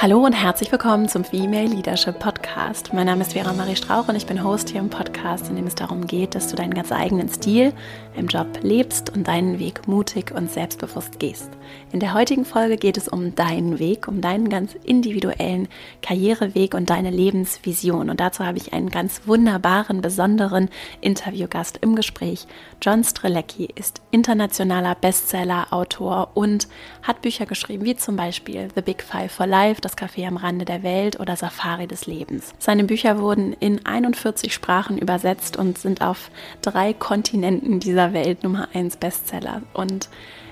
[0.00, 2.94] Hallo und herzlich willkommen zum Female Leadership Podcast.
[2.94, 5.66] Mein Name ist Vera Marie Strauch und ich bin Host hier im Podcast, in dem
[5.66, 7.72] es darum geht, dass du deinen ganz eigenen Stil
[8.14, 11.50] im Job lebst und deinen Weg mutig und selbstbewusst gehst.
[11.90, 15.66] In der heutigen Folge geht es um deinen Weg, um deinen ganz individuellen
[16.00, 18.08] Karriereweg und deine Lebensvision.
[18.08, 20.68] Und dazu habe ich einen ganz wunderbaren, besonderen
[21.00, 22.46] Interviewgast im Gespräch.
[22.80, 26.68] John Strelecki ist internationaler Bestseller, Autor und
[27.02, 30.66] hat Bücher geschrieben, wie zum Beispiel The Big Five for Life, das Café am Rande
[30.66, 32.52] der Welt oder Safari des Lebens.
[32.58, 36.30] Seine Bücher wurden in 41 Sprachen übersetzt und sind auf
[36.60, 39.62] drei Kontinenten dieser Welt Nummer 1 Bestseller.
[39.72, 40.10] Und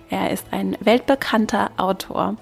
[0.08, 2.36] er ist ein weltbekannter Autor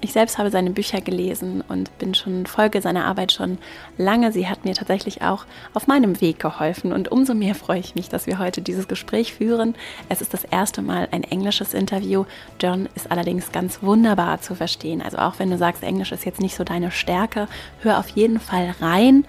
[0.00, 3.58] ich selbst habe seine Bücher gelesen und bin schon Folge seiner Arbeit schon
[3.96, 4.30] lange.
[4.30, 8.08] Sie hat mir tatsächlich auch auf meinem Weg geholfen und umso mehr freue ich mich,
[8.08, 9.74] dass wir heute dieses Gespräch führen.
[10.08, 12.24] Es ist das erste Mal ein englisches Interview.
[12.60, 15.00] John ist allerdings ganz wunderbar zu verstehen.
[15.00, 17.48] Also auch wenn du sagst, Englisch ist jetzt nicht so deine Stärke,
[17.80, 19.24] hör auf jeden Fall rein.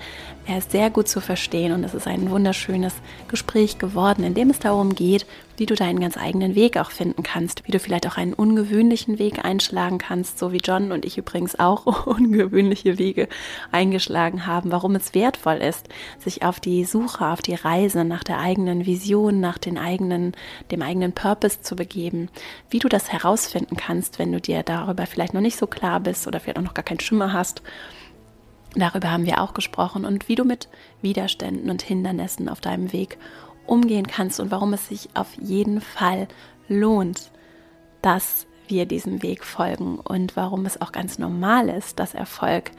[0.50, 2.94] Er ist sehr gut zu verstehen und es ist ein wunderschönes
[3.28, 5.26] Gespräch geworden, in dem es darum geht,
[5.58, 9.20] wie du deinen ganz eigenen Weg auch finden kannst, wie du vielleicht auch einen ungewöhnlichen
[9.20, 13.28] Weg einschlagen kannst, so wie John und ich übrigens auch ungewöhnliche Wege
[13.74, 15.90] eingeschlagen haben, warum es wertvoll ist,
[16.20, 20.32] sich auf die Suche, auf die Reise nach der eigenen Vision, nach den eigenen,
[20.72, 22.30] dem eigenen Purpose zu begeben,
[22.70, 26.26] wie du das herausfinden kannst, wenn du dir darüber vielleicht noch nicht so klar bist
[26.26, 27.62] oder vielleicht auch noch gar keinen Schimmer hast
[28.78, 30.70] Darüber haben wir auch gesprochen und wie du mit
[31.02, 33.18] Widerständen und Hindernissen auf deinem Weg
[33.66, 36.28] umgehen kannst und warum es sich auf jeden Fall
[36.70, 37.32] lohnt,
[38.02, 42.72] dass wir diesem Weg folgen und warum es auch ganz normal ist, dass Erfolg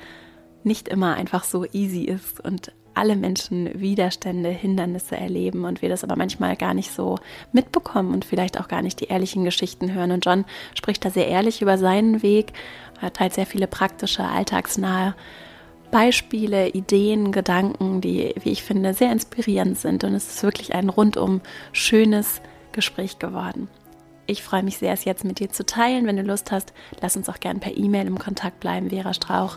[0.65, 6.03] nicht immer einfach so easy ist und alle Menschen Widerstände, Hindernisse erleben und wir das
[6.03, 7.17] aber manchmal gar nicht so
[7.53, 10.11] mitbekommen und vielleicht auch gar nicht die ehrlichen Geschichten hören.
[10.11, 12.53] Und John spricht da sehr ehrlich über seinen Weg,
[13.01, 15.15] er teilt sehr viele praktische, alltagsnahe
[15.91, 20.05] Beispiele, Ideen, Gedanken, die, wie ich finde, sehr inspirierend sind.
[20.05, 21.41] Und es ist wirklich ein rundum
[21.73, 22.41] schönes
[22.73, 23.69] Gespräch geworden.
[24.27, 26.07] Ich freue mich sehr, es jetzt mit dir zu teilen.
[26.07, 28.91] Wenn du Lust hast, lass uns auch gerne per E-Mail im Kontakt bleiben.
[28.91, 29.57] Vera Strauch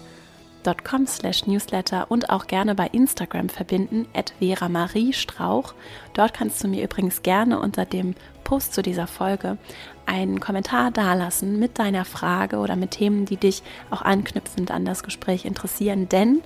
[0.84, 5.74] com slash newsletter und auch gerne bei Instagram verbinden, at Vera Marie Strauch.
[6.14, 9.58] Dort kannst du mir übrigens gerne unter dem Post zu dieser Folge
[10.06, 15.04] einen Kommentar dalassen mit deiner Frage oder mit Themen, die dich auch anknüpfend an das
[15.04, 16.10] Gespräch interessieren.
[16.10, 16.42] Denn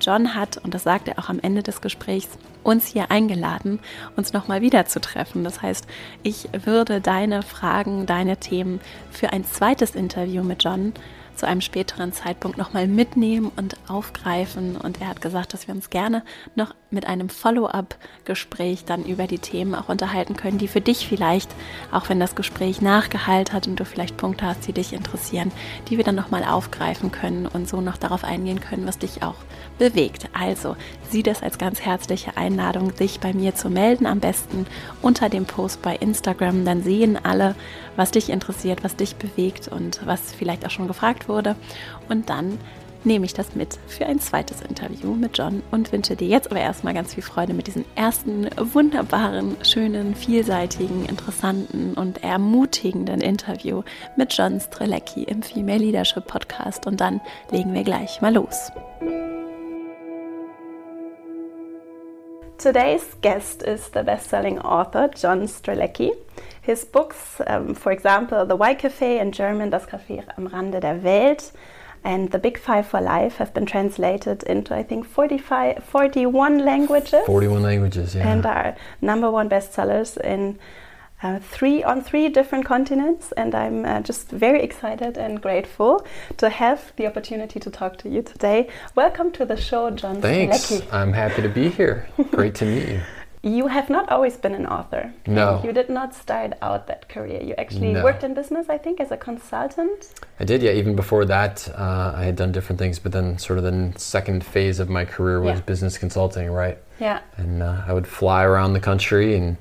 [0.00, 2.28] John hat, und das sagt er auch am Ende des Gesprächs,
[2.62, 3.80] uns hier eingeladen,
[4.16, 5.44] uns nochmal wieder zu treffen.
[5.44, 5.86] Das heißt,
[6.22, 10.94] ich würde deine Fragen, deine Themen für ein zweites Interview mit John
[11.40, 14.76] zu einem späteren Zeitpunkt nochmal mitnehmen und aufgreifen.
[14.76, 16.22] Und er hat gesagt, dass wir uns gerne
[16.54, 21.50] noch mit einem Follow-up-Gespräch dann über die Themen auch unterhalten können, die für dich vielleicht,
[21.92, 25.52] auch wenn das Gespräch nachgeheilt hat und du vielleicht Punkte hast, die dich interessieren,
[25.88, 29.36] die wir dann nochmal aufgreifen können und so noch darauf eingehen können, was dich auch
[29.78, 30.28] bewegt.
[30.32, 30.76] Also
[31.08, 34.66] sieh das als ganz herzliche Einladung, dich bei mir zu melden, am besten
[35.02, 36.64] unter dem Post bei Instagram.
[36.64, 37.54] Dann sehen alle,
[37.96, 41.56] was dich interessiert, was dich bewegt und was vielleicht auch schon gefragt wurde.
[42.08, 42.58] Und dann
[43.04, 46.60] nehme ich das mit für ein zweites Interview mit John und wünsche dir jetzt aber
[46.60, 53.82] erstmal ganz viel Freude mit diesem ersten wunderbaren, schönen, vielseitigen, interessanten und ermutigenden Interview
[54.16, 56.86] mit John Strelecki im Female Leadership Podcast.
[56.86, 58.70] Und dann legen wir gleich mal los.
[62.58, 66.12] Today's guest is the best-selling author John Strelecki.
[66.60, 71.02] His books, um, for example, The White Café in German, Das Café am Rande der
[71.02, 71.52] Welt,
[72.04, 77.26] and The Big Five for Life have been translated into, I think, 45, 41 languages.
[77.26, 78.28] 41 languages, yeah.
[78.28, 80.58] And are number one bestsellers in
[81.22, 86.06] uh, three on three different continents, and I'm uh, just very excited and grateful
[86.38, 88.68] to have the opportunity to talk to you today.
[88.94, 90.22] Welcome to the show, John.
[90.22, 90.80] Thanks.
[90.90, 92.08] I'm happy to be here.
[92.30, 93.00] Great to meet you.
[93.42, 95.14] You have not always been an author.
[95.26, 95.62] No.
[95.64, 97.42] You did not start out that career.
[97.42, 98.04] You actually No.
[98.04, 100.12] worked in business, I think, as a consultant.
[100.38, 100.72] I did, yeah.
[100.72, 104.44] Even before that, uh, I had done different things, but then sort of the second
[104.44, 105.64] phase of my career was Yeah.
[105.64, 106.76] business consulting, right?
[106.98, 107.20] Yeah.
[107.38, 109.56] And uh, I would fly around the country and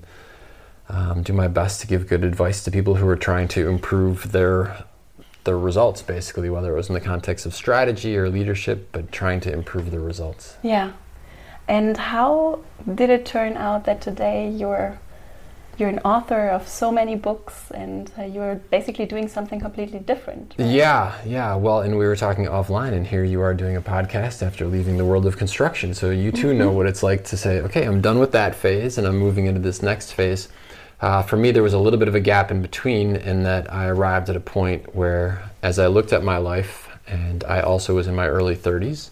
[0.90, 4.31] um, do my best to give good advice to people who were trying to improve
[4.34, 4.76] their
[5.46, 9.40] their results, basically, whether it was in the context of strategy or leadership, but trying
[9.40, 10.58] to improve their results.
[10.64, 10.92] Yeah.
[11.69, 12.60] And how
[12.95, 15.00] did it turn out that today you're
[15.77, 20.56] you're an author of so many books and uh, you're basically doing something completely different?
[20.57, 20.68] right?
[20.68, 21.56] Yeah, yeah.
[21.56, 24.98] Well, and we were talking offline, and here you are doing a podcast after leaving
[24.98, 25.94] the world of construction.
[25.94, 28.98] So you too know what it's like to say, okay, I'm done with that phase
[28.98, 30.50] and I'm moving into this next phase.
[31.00, 33.71] Uh, for me, there was a little bit of a gap in between, in that
[33.71, 37.95] I arrived at a point where, as I looked at my life and I also
[37.95, 39.12] was in my early 30s,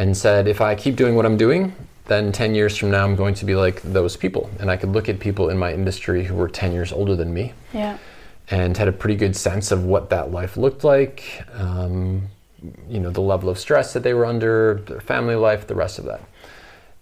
[0.00, 1.74] and said, if I keep doing what I'm doing,
[2.06, 4.48] then 10 years from now, I'm going to be like those people.
[4.58, 7.34] And I could look at people in my industry who were 10 years older than
[7.34, 7.52] me.
[7.74, 7.98] Yeah.
[8.48, 12.28] And had a pretty good sense of what that life looked like, um,
[12.88, 15.98] you know, the level of stress that they were under, their family life, the rest
[15.98, 16.22] of that.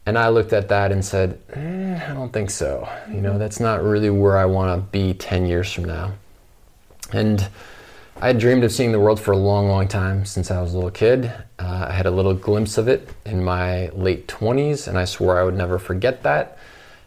[0.04, 2.88] And I looked at that and said, eh, I don't think so.
[3.08, 6.14] You know, that's not really where I want to be 10 years from now.
[7.12, 7.48] And
[8.20, 10.72] I had dreamed of seeing the world for a long, long time since I was
[10.72, 11.26] a little kid.
[11.58, 15.38] Uh, I had a little glimpse of it in my late 20s, and I swore
[15.38, 16.58] I would never forget that.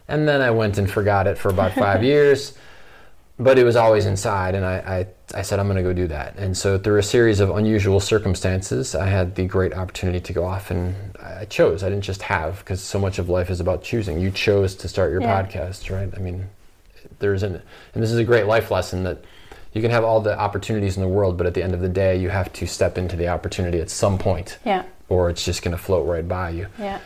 [0.08, 2.56] And then I went and forgot it for about five years,
[3.38, 6.06] but it was always inside, and I, I, I said, I'm going to go do
[6.08, 6.36] that.
[6.38, 10.44] And so, through a series of unusual circumstances, I had the great opportunity to go
[10.46, 11.82] off, and I chose.
[11.82, 14.18] I didn't just have, because so much of life is about choosing.
[14.18, 15.42] You chose to start your Yeah.
[15.42, 16.10] podcast, right?
[16.16, 16.48] I mean,
[17.18, 17.60] there's an,
[17.92, 19.24] and this is a great life lesson that
[19.72, 21.88] you can have all the opportunities in the world, but at the end of the
[21.88, 24.82] day, you have to step into the opportunity at some point, Yeah.
[25.08, 26.66] or it's just going to float right by you.
[26.78, 26.98] Yeah.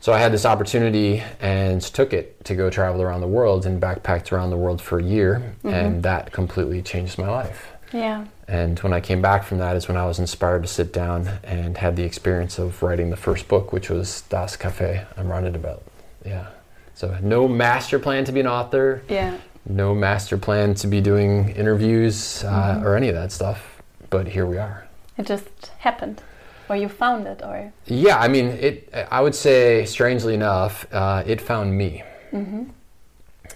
[0.00, 3.80] So I had this opportunity and took it to go travel around the world and
[3.80, 5.68] backpacked around the world for a year, mm-hmm.
[5.68, 7.68] and that completely changed my life.
[7.92, 8.24] Yeah.
[8.48, 11.28] And when I came back from that is when I was inspired to sit down
[11.44, 15.52] and had the experience of writing the first book, which was Das Cafe am Rande
[15.52, 15.84] der Welt.
[16.24, 16.46] Yeah.
[16.94, 19.36] So no master plan to be an author, Yeah.
[19.66, 24.46] No master plan to be doing interviews uh, or any of that stuff, but here
[24.46, 24.86] we are.
[25.18, 25.48] It just
[25.78, 26.22] happened,
[26.68, 28.92] or you found it, or Yeah, I mean, it.
[29.10, 32.02] I would say, strangely enough, uh, it found me.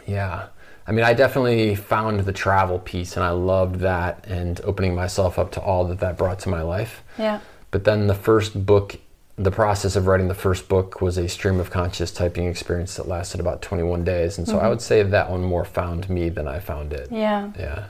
[0.06, 0.47] Yeah,
[0.87, 5.38] I mean, I definitely found the travel piece, and I loved that, and opening myself
[5.38, 7.02] up to all that that brought to my life.
[7.19, 7.41] yeah.
[7.73, 8.97] But then the first book,
[9.38, 13.06] the process of writing the first book was a stream of conscious typing experience that
[13.06, 14.71] lasted about 21 days, and so I mm-hmm.
[14.71, 17.09] would say that one more found me than I found it.
[17.11, 17.53] Yeah.
[17.59, 17.87] Yeah.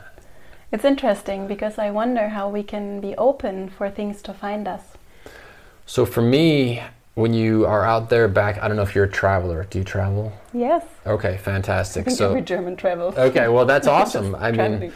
[0.71, 4.81] It's interesting because I wonder how we can be open for things to find us.
[5.85, 6.83] So for me,
[7.15, 9.65] when you are out there back, I don't know if you're a traveler.
[9.69, 10.33] Do you travel?
[10.53, 10.83] Yes.
[11.05, 12.09] Okay, fantastic.
[12.09, 13.17] So every German travels.
[13.17, 14.35] Okay, well that's awesome.
[14.35, 14.93] I mean, traveling.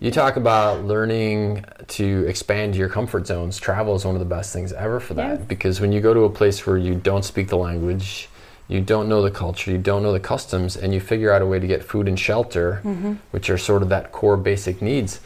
[0.00, 3.58] You talk about learning to expand your comfort zones.
[3.58, 5.46] Travel is one of the best things ever for that Yes.
[5.48, 8.28] because when you go to a place where you don't speak the language,
[8.68, 11.46] you don't know the culture, you don't know the customs, and you figure out a
[11.46, 13.14] way to get food and shelter, Mm-hmm.
[13.30, 15.20] which are sort of that core basic needs,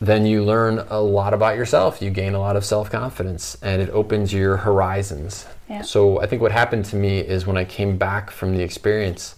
[0.00, 2.00] then you learn a lot about yourself.
[2.00, 5.46] You gain a lot of self confidence and it opens your horizons.
[5.68, 5.82] Yeah.
[5.82, 9.34] So I think what happened to me is when I came back from the experience,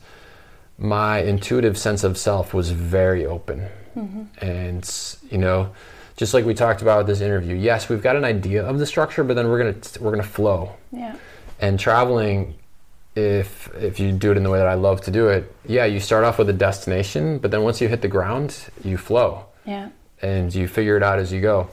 [0.79, 3.67] my intuitive sense of self was very open.
[3.97, 4.45] Mm-hmm.
[4.45, 5.73] And, you know,
[6.17, 9.25] just like we talked about this interview, yes, we've got an idea of the structure,
[9.25, 10.73] but then we're going to we're going to flow.
[10.93, 11.17] Yeah.
[11.61, 12.55] And traveling
[13.15, 15.85] if if you do it in the way that I love to do it, yeah,
[15.85, 19.47] you start off with a destination, but then once you hit the ground, you flow
[19.67, 19.91] Yeah.
[20.21, 21.69] and you figure it out as you go.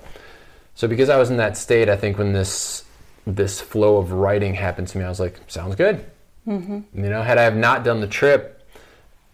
[0.75, 2.83] So because I was in that state, I think when this
[3.27, 6.05] this flow of writing happened to me, I was like, sounds good.
[6.47, 7.03] Mm-hmm.
[7.03, 8.58] You know, had I have not done the trip,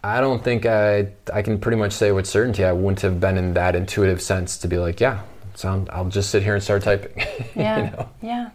[0.05, 3.37] I don't think I I can pretty much say with certainty I wouldn't have been
[3.37, 5.21] in that intuitive sense to be like, yeah,
[5.55, 5.89] sound.
[5.91, 7.25] I'll just sit here and start typing.
[7.55, 7.77] Yeah.
[7.77, 8.49] you know, Yeah.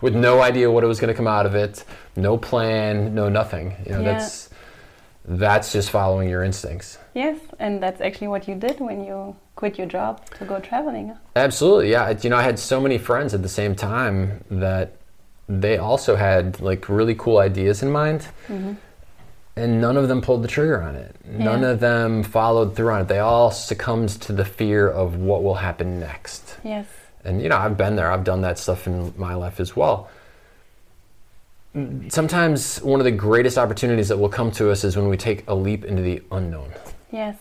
[0.00, 1.84] with no idea what it was going to come out of it,
[2.16, 3.74] no plan, no nothing.
[3.86, 4.12] You know, Yeah.
[4.12, 4.50] that's
[5.24, 6.98] that's just following your instincts.
[7.14, 7.38] Yes.
[7.58, 11.14] And that's actually what you did when you quit your job to go traveling.
[11.36, 12.14] Absolutely, yeah.
[12.22, 14.96] You know, I had so many friends at the same time that
[15.48, 18.72] they also had like really cool ideas in mind, mm-hmm.
[19.60, 21.14] And none of them pulled the trigger on it.
[21.26, 23.08] None of them followed through on it.
[23.08, 26.56] They all succumbed to the fear of what will happen next.
[26.64, 26.86] Yes.
[27.24, 28.10] And you know, I've been there.
[28.10, 30.08] I've done that stuff in my life as well.
[32.08, 35.46] Sometimes one of the greatest opportunities that will come to us is when we take
[35.46, 36.72] a leap into the unknown.
[37.12, 37.36] Yes.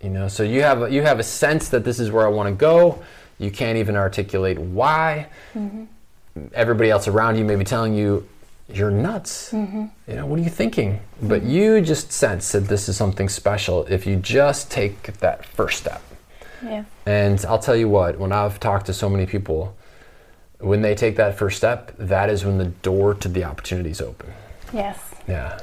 [0.00, 2.28] You know, so you have a, you have a sense that this is where I
[2.28, 3.02] want to go.
[3.38, 5.28] You can't even articulate why.
[5.54, 5.84] Mm-hmm.
[6.54, 8.28] Everybody else around you may be telling you,
[8.74, 11.00] "You're nuts." You know, what are you thinking?
[11.20, 15.78] But you just sense that this is something special if you just take that first
[15.78, 16.02] step.
[16.64, 16.84] Yeah.
[17.06, 19.76] And I'll tell you what, when I've talked to so many people,
[20.58, 24.32] when they take that first step, that is when the door to the opportunities open.
[24.72, 24.98] Yes.
[25.26, 25.58] Yeah.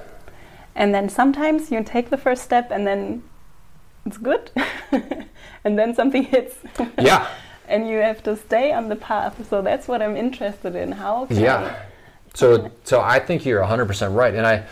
[0.75, 3.23] And then sometimes you take the first step and then
[4.05, 4.51] it's good.
[5.63, 6.55] and then something hits.
[6.97, 7.27] Yeah.
[7.67, 9.47] and you have to stay on the path.
[9.49, 10.91] So that's what I'm interested in.
[10.91, 11.75] How can Yeah.
[12.33, 14.65] So so I think you're 100% right and I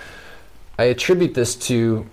[0.79, 2.05] I attribute this to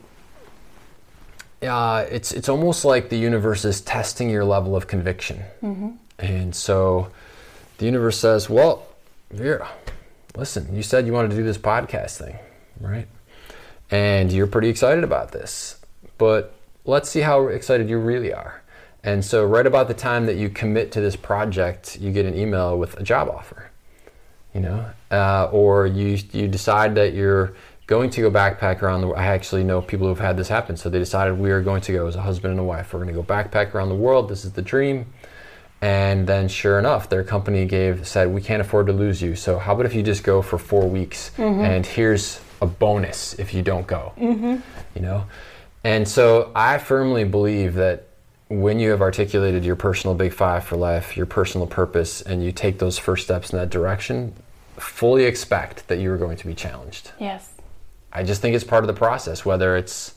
[1.62, 5.42] uh, it's it's almost like the universe is testing your level of conviction.
[6.18, 7.08] And so
[7.78, 8.86] the universe says, "Well,
[9.30, 9.68] Vera,
[10.36, 12.36] listen, you said you wanted to do this podcast thing,
[12.80, 13.08] right?
[13.90, 15.78] And you're pretty excited about this.
[16.18, 18.62] But let's see how excited you really are."
[19.02, 22.34] And so, right about the time that you commit to this project, you get an
[22.36, 23.70] email with a job offer.
[24.54, 27.54] You know, uh, or you you decide that you're
[27.86, 29.08] going to go backpack around the.
[29.08, 30.76] I actually know people who've had this happen.
[30.76, 32.92] So they decided we are going to go as a husband and a wife.
[32.92, 34.28] We're going to go backpack around the world.
[34.28, 35.06] This is the dream.
[35.82, 39.34] And then, sure enough, their company gave said we can't afford to lose you.
[39.34, 41.30] So how about if you just go for four weeks,
[41.62, 44.12] and here's a bonus if you don't go.
[44.94, 45.26] You know,
[45.82, 48.06] and so I firmly believe that
[48.48, 52.52] when you have articulated your personal big five for life, your personal purpose, and you
[52.52, 54.32] take those first steps in that direction,
[54.76, 57.12] fully expect that you are going to be challenged.
[57.18, 57.50] Yes.
[58.12, 60.14] I just think it's part of the process, whether it's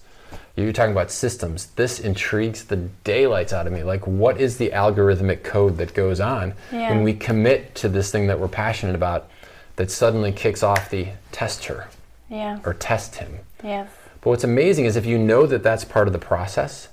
[0.55, 1.67] you're talking about systems.
[1.75, 3.83] This intrigues the daylights out of me.
[3.83, 6.89] Like, what is the algorithmic code that goes on Yeah.
[6.89, 9.29] when we commit to this thing that we're passionate about
[9.75, 11.87] that suddenly kicks off the test her
[12.29, 12.57] Yeah.
[12.65, 13.39] or test him?
[13.63, 13.87] Yes.
[14.21, 16.87] But what's amazing is if you know that that's part of the process,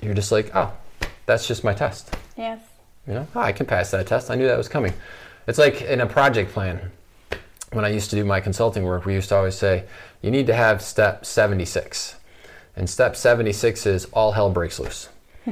[0.00, 0.72] you're just like, oh,
[1.26, 2.16] that's just my test.
[2.36, 2.60] Yes.
[3.06, 4.30] You know, oh, I can pass that test.
[4.30, 4.94] I knew that was coming.
[5.46, 6.90] It's like in a project plan.
[7.72, 9.84] When I used to do my consulting work, we used to always say,
[10.22, 12.16] you need to have step 76.
[12.76, 15.08] And step 76 is all hell breaks loose.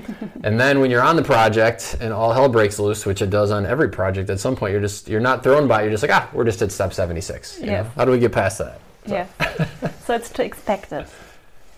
[0.44, 3.50] and then when you're on the project and all hell breaks loose, which it does
[3.52, 5.80] on every project, at some point you're just you're not thrown by.
[5.80, 5.84] it.
[5.84, 7.60] You're just like, ah, we're just at step 76.
[7.60, 7.84] You Yes.
[7.84, 7.90] know?
[7.96, 8.80] How do we get past that?
[9.06, 9.26] Yeah.
[10.04, 11.06] so it's to expect it.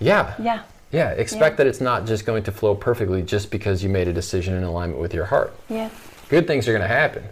[0.00, 0.35] Yeah.
[0.38, 0.62] Yeah.
[0.90, 1.11] Yeah.
[1.11, 1.57] Expect Yeah.
[1.59, 4.64] that it's not just going to flow perfectly just because you made a decision in
[4.64, 5.55] alignment with your heart.
[5.69, 5.93] Yes.
[6.31, 7.25] Good things are going to happen,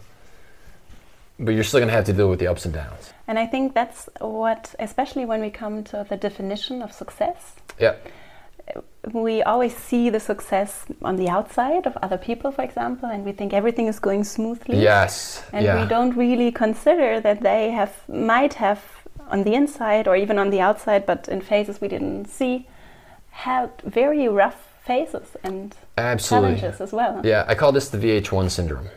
[1.38, 3.12] but you're still going to have to deal with the ups and downs.
[3.26, 7.94] And I think that's what, especially when we come to the definition of success, Yeah.
[9.12, 13.32] we always see the success on the outside of other people, for example, and we
[13.32, 14.82] think everything is going smoothly.
[14.82, 15.42] Yes.
[15.52, 15.80] And yeah.
[15.80, 18.82] we don't really consider that they have might have
[19.30, 22.66] on the inside or even on the outside, but in phases we didn't see,
[23.30, 26.56] had very rough phases and Absolutely.
[26.56, 27.20] challenges as well.
[27.24, 28.88] Yeah, I call this the VH1 syndrome.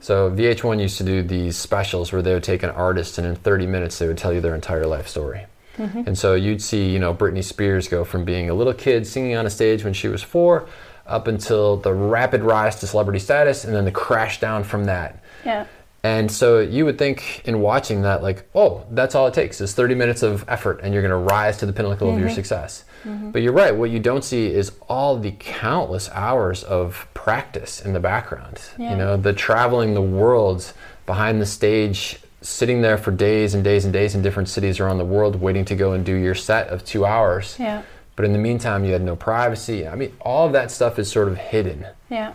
[0.00, 3.36] So VH1 used to do these specials where they would take an artist and in
[3.36, 5.46] 30 minutes they would tell you their entire life story.
[5.78, 6.02] Mm-hmm.
[6.06, 9.36] And so you'd see, you know, Britney Spears go from being a little kid singing
[9.36, 10.68] on a stage when she was four
[11.06, 15.22] up until the rapid rise to celebrity status and then the crash down from that.
[15.44, 15.66] Yeah.
[16.06, 19.74] And so you would think in watching that, like, oh, that's all it takes is
[19.74, 22.36] 30 minutes of effort and you're going to rise to the pinnacle of your mm-hmm.
[22.36, 22.84] success.
[23.04, 23.32] Mm-hmm.
[23.32, 23.74] But you're right.
[23.74, 28.60] What you don't see is all the countless hours of practice in the background.
[28.78, 28.92] Yeah.
[28.92, 30.72] You know, the traveling the world
[31.06, 34.98] behind the stage, sitting there for days and days and days in different cities around
[34.98, 37.56] the world, waiting to go and do your set of two hours.
[37.58, 37.82] Yeah.
[38.14, 39.88] But in the meantime, you had no privacy.
[39.88, 41.84] I mean, all of that stuff is sort of hidden.
[42.10, 42.32] Yeah.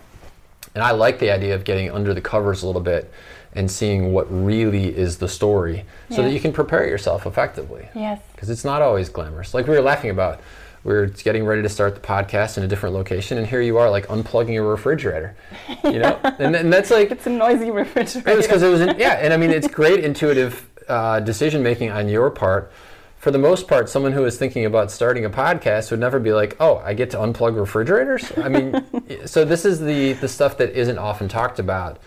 [0.75, 3.11] And I like the idea of getting under the covers a little bit
[3.53, 7.87] and seeing what really is the story so that you can prepare yourself effectively.
[7.93, 8.21] Yes.
[8.33, 9.53] Because it's not always glamorous.
[9.53, 10.39] Like we were laughing about,
[10.83, 13.77] we were getting ready to start the podcast in a different location, and here you
[13.77, 15.35] are, like unplugging a refrigerator.
[15.83, 16.19] You know?
[16.39, 18.29] and, and that's like, It's a noisy refrigerator.
[18.29, 21.61] it was because it was, in, yeah, and I mean, it's great intuitive uh, decision
[21.61, 22.71] making on your part.
[23.17, 26.33] For the most part, someone who is thinking about starting a podcast would never be
[26.33, 28.83] like, "Oh, I get to unplug refrigerators." I mean,
[29.27, 31.99] so this is the the stuff that isn't often talked about,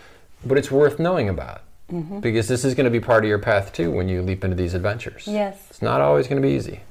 [0.43, 1.61] but it's worth knowing about
[1.91, 2.19] mm-hmm.
[2.19, 4.55] because this is going to be part of your path too when you leap into
[4.55, 5.27] these adventures.
[5.27, 5.67] Yes.
[5.69, 6.81] It's not always going to be easy.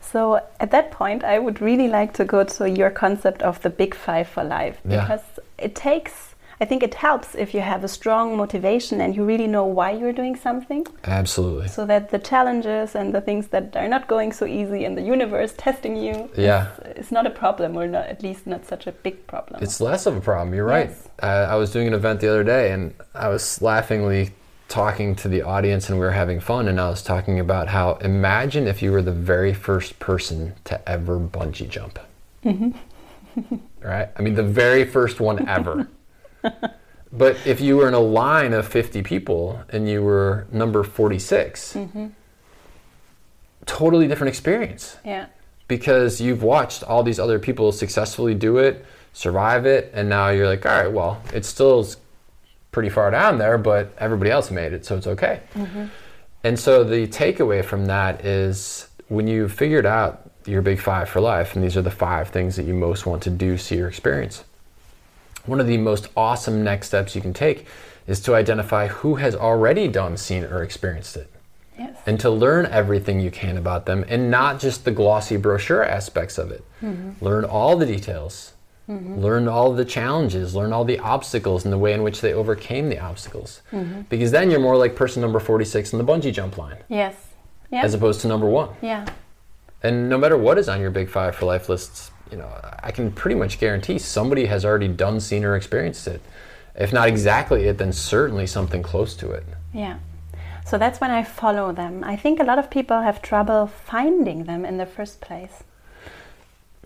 [0.00, 3.70] So at that point, I would really like to go to your concept of the
[3.70, 5.02] big five for life Yeah.
[5.02, 5.22] because
[5.58, 6.29] it takes,
[6.62, 9.92] I think it helps if you have a strong motivation and you really know why
[9.92, 11.68] you're doing something Absolutely.
[11.68, 15.00] so that the challenges and the things that are not going so easy in the
[15.00, 16.68] universe testing you Yeah.
[16.96, 19.62] is, is not a problem or not, at least not such a big problem.
[19.62, 20.52] It's less of a problem.
[20.54, 20.90] You're right.
[20.90, 21.08] Yes.
[21.22, 24.30] Uh, I was doing an event the other day, and I was laughingly
[24.68, 26.68] talking to the audience, and we were having fun.
[26.68, 30.88] And I was talking about how imagine if you were the very first person to
[30.88, 31.98] ever bungee jump.
[33.80, 34.08] right?
[34.16, 35.88] I mean, the very first one ever.
[37.12, 41.74] but if you were in a line of 50 people and you were number 46,
[41.74, 42.06] mm-hmm.
[43.66, 45.26] totally different experience yeah.
[45.68, 50.46] because you've watched all these other people successfully do it, survive it, and now you're
[50.46, 51.96] like, all right, well, it's still s-
[52.70, 55.40] pretty far down there, but everybody else made it, so it's okay.
[55.54, 55.86] Mm-hmm.
[56.44, 61.20] And so the takeaway from that is when you've figured out your big five for
[61.20, 63.88] life, and these are the five things that you most want to do, see, or
[63.88, 64.44] experience,
[65.46, 67.66] one of the most awesome next steps you can take
[68.06, 71.30] is to identify who has already done, seen, or experienced it
[71.78, 71.96] Yes.
[72.06, 76.36] and to learn everything you can about them and not just the glossy brochure aspects
[76.36, 76.62] of it.
[76.82, 77.24] Mm-hmm.
[77.24, 78.52] Learn all the details.
[78.88, 79.20] Mm-hmm.
[79.20, 82.88] Learn all the challenges, learn all the obstacles and the way in which they overcame
[82.88, 83.62] the obstacles.
[83.72, 84.02] Mm-hmm.
[84.10, 87.14] Because then you're more like person number 46 in the bungee jump line Yes.
[87.70, 87.84] Yes.
[87.84, 88.70] as opposed to number one.
[88.82, 89.06] yeah.
[89.82, 92.48] And no matter what is on your big five for life lists, you know,
[92.82, 96.20] I can pretty much guarantee somebody has already done, seen, or experienced it.
[96.74, 99.44] If not exactly it, then certainly something close to it.
[99.74, 99.98] Yeah.
[100.64, 102.04] So that's when I follow them.
[102.04, 105.64] I think a lot of people have trouble finding them in the first place.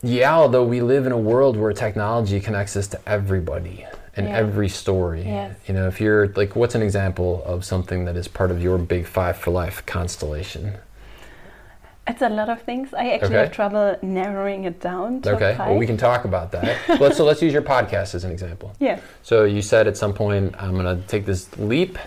[0.02, 3.86] Yeah, although we live in a world where technology connects us to everybody
[4.16, 4.36] and Yeah.
[4.36, 5.22] every story.
[5.22, 5.56] Yes.
[5.66, 8.78] You know, if you're like, what's an example of something that is part of your
[8.78, 10.74] big five for life constellation?
[12.06, 12.92] It's a lot of things.
[12.92, 13.38] I actually Okay.
[13.38, 15.68] have trouble narrowing it down to Okay, five.
[15.68, 16.76] well, we can talk about that.
[17.00, 18.72] let's, so let's use your podcast as an example.
[18.78, 19.00] Yeah.
[19.22, 21.98] So you said at some point, I'm going to take this leap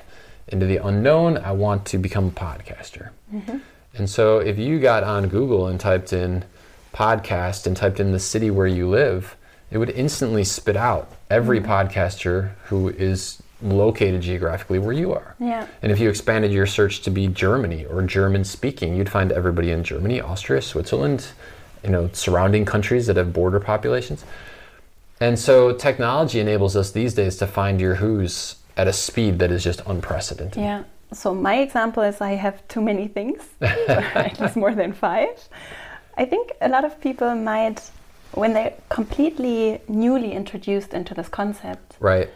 [0.50, 1.38] into the unknown.
[1.38, 3.10] I want to become a podcaster.
[3.34, 3.58] Mm-hmm.
[3.96, 6.46] And so if you got on Google and typed in
[6.94, 9.36] podcast and typed in the city where you live,
[9.72, 11.72] it would instantly spit out every mm-hmm.
[11.72, 15.36] podcaster who is located geographically where you are.
[15.40, 15.68] Yeah.
[15.82, 19.72] And if you expanded your search to be Germany or German speaking, you'd find everybody
[19.72, 21.28] in Germany, Austria, Switzerland,
[21.84, 24.26] you know, surrounding countries that have border populations.
[25.20, 29.52] And so technology enables us these days to find your who's at a speed that
[29.52, 30.62] is just unprecedented.
[30.62, 30.84] Yeah.
[31.12, 35.30] So my example is I have too many things, at least more than five.
[36.18, 37.90] I think a lot of people might,
[38.34, 42.30] when they're completely newly introduced into this concept, Right.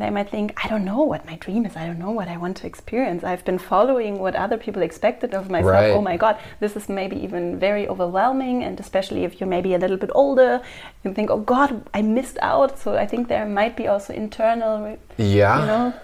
[0.00, 1.76] They might think, I don't know what my dream is.
[1.76, 3.24] I don't know what I want to experience.
[3.24, 5.72] I've been following what other people expected of myself.
[5.72, 5.90] Right.
[5.90, 8.64] Oh my God, this is maybe even very overwhelming.
[8.64, 10.62] And especially if you're maybe a little bit older,
[11.04, 12.78] you think, oh God, I missed out.
[12.78, 15.60] So I think there might be also internal, Yeah.
[15.60, 15.94] you know,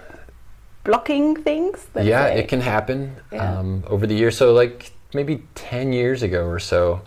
[0.83, 1.85] blocking things.
[1.93, 3.59] that yeah, it can happen Yeah.
[3.59, 4.37] um, over the years.
[4.37, 7.01] So, like maybe 10 years ago or so,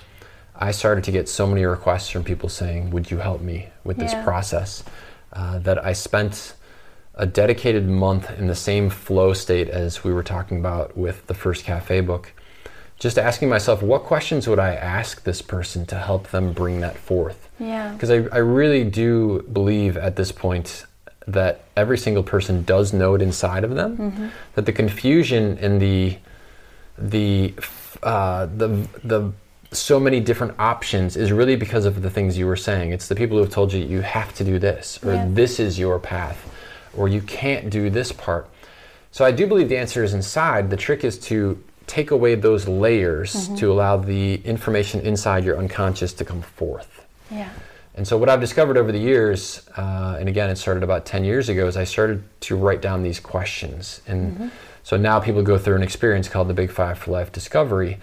[0.60, 3.96] I started to get so many requests from people saying, Would you help me with
[3.98, 4.82] this process?
[5.32, 6.54] Uh, that I spent
[7.18, 11.34] a dedicated month in the same flow state as we were talking about with the
[11.34, 12.32] first cafe book.
[12.98, 16.96] Just asking myself, what questions would I ask this person to help them bring that
[16.96, 17.48] forth?
[17.58, 17.92] Yeah.
[17.92, 20.84] Because I, I really do believe at this point
[21.26, 24.30] that every single person does know it inside of them.
[24.54, 26.18] That the confusion and the
[26.96, 27.54] the
[28.02, 29.32] uh, the the
[29.70, 32.92] so many different options is really because of the things you were saying.
[32.92, 35.26] It's the people who have told you you have to do this or Yeah.
[35.28, 36.50] this is your path
[36.98, 38.48] or you can't do this part.
[39.10, 40.70] So I do believe the answer is inside.
[40.70, 46.12] The trick is to take away those layers to allow the information inside your unconscious
[46.14, 47.06] to come forth.
[47.30, 47.50] Yeah.
[47.94, 51.24] And so, what I've discovered over the years, uh, and again, it started about 10
[51.24, 54.02] years ago, is I started to write down these questions.
[54.06, 54.52] And
[54.88, 57.98] so now people go through an experience called the Big Five for Life Discovery.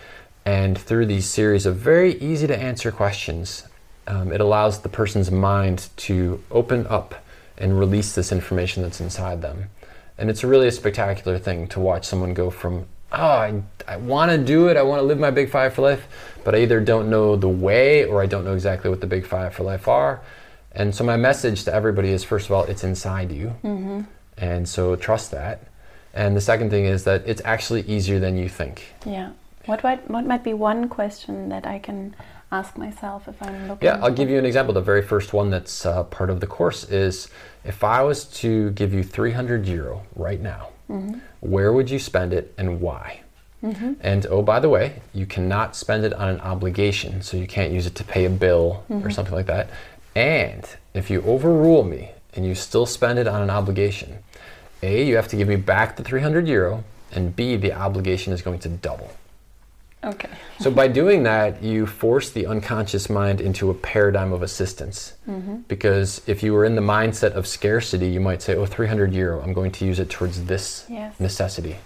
[0.46, 3.68] And through these series of very easy to answer questions,
[4.06, 7.16] um, it allows the person's mind to open up
[7.58, 9.70] and release this information that's inside them.
[10.18, 14.32] And it's really a spectacular thing to watch someone go from, oh, I, I want
[14.32, 16.08] to do it, I want to live my Big Five for Life,
[16.44, 19.26] but I either don't know the way or I don't know exactly what the Big
[19.26, 20.22] Five for Life are.
[20.72, 23.56] And so, my message to everybody is first of all, it's inside you.
[23.64, 24.02] Mm-hmm.
[24.38, 25.64] And so, trust that.
[26.14, 28.84] And the second thing is that it's actually easier than you think.
[29.06, 29.32] Yeah.
[29.66, 32.16] What might, what might be one question that I can
[32.52, 33.86] ask myself if I'm looking?
[33.86, 34.74] Yeah, I'll give you an example.
[34.74, 37.30] The very first one that's uh, part of the course is
[37.64, 41.20] if I was to give you 300 euro right now, mm-hmm.
[41.42, 43.22] where would you spend it and why?
[43.64, 43.94] Mm-hmm.
[44.02, 47.74] And oh, by the way, you cannot spend it on an obligation, so you can't
[47.74, 49.10] use it to pay a bill or mm-hmm.
[49.10, 49.70] something like that.
[50.16, 54.20] And if you overrule me and you still spend it on an obligation,
[54.84, 58.42] A, you have to give me back the 300 euro, and B, the obligation is
[58.42, 59.12] going to double.
[60.06, 60.30] Okay.
[60.60, 65.14] So by doing that, you force the unconscious mind into a paradigm of assistance.
[65.28, 65.58] Mm-hmm.
[65.68, 69.42] Because if you were in the mindset of scarcity, you might say, "Oh, 300 euro,
[69.42, 71.20] I'm going to use it towards this Yes.
[71.20, 71.78] necessity."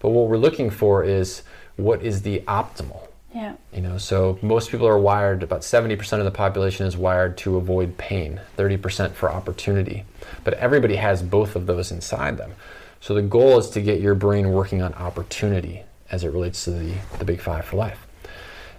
[0.00, 1.42] But what we're looking for is
[1.76, 3.08] what is the optimal.
[3.34, 3.54] Yeah.
[3.72, 5.42] You know, so most people are wired.
[5.42, 8.40] About 70% of the population is wired to avoid pain.
[8.56, 10.04] 30% for opportunity.
[10.44, 12.52] But everybody has both of those inside them.
[13.00, 16.70] So the goal is to get your brain working on opportunity as it relates to
[16.70, 18.06] the, the big five for life.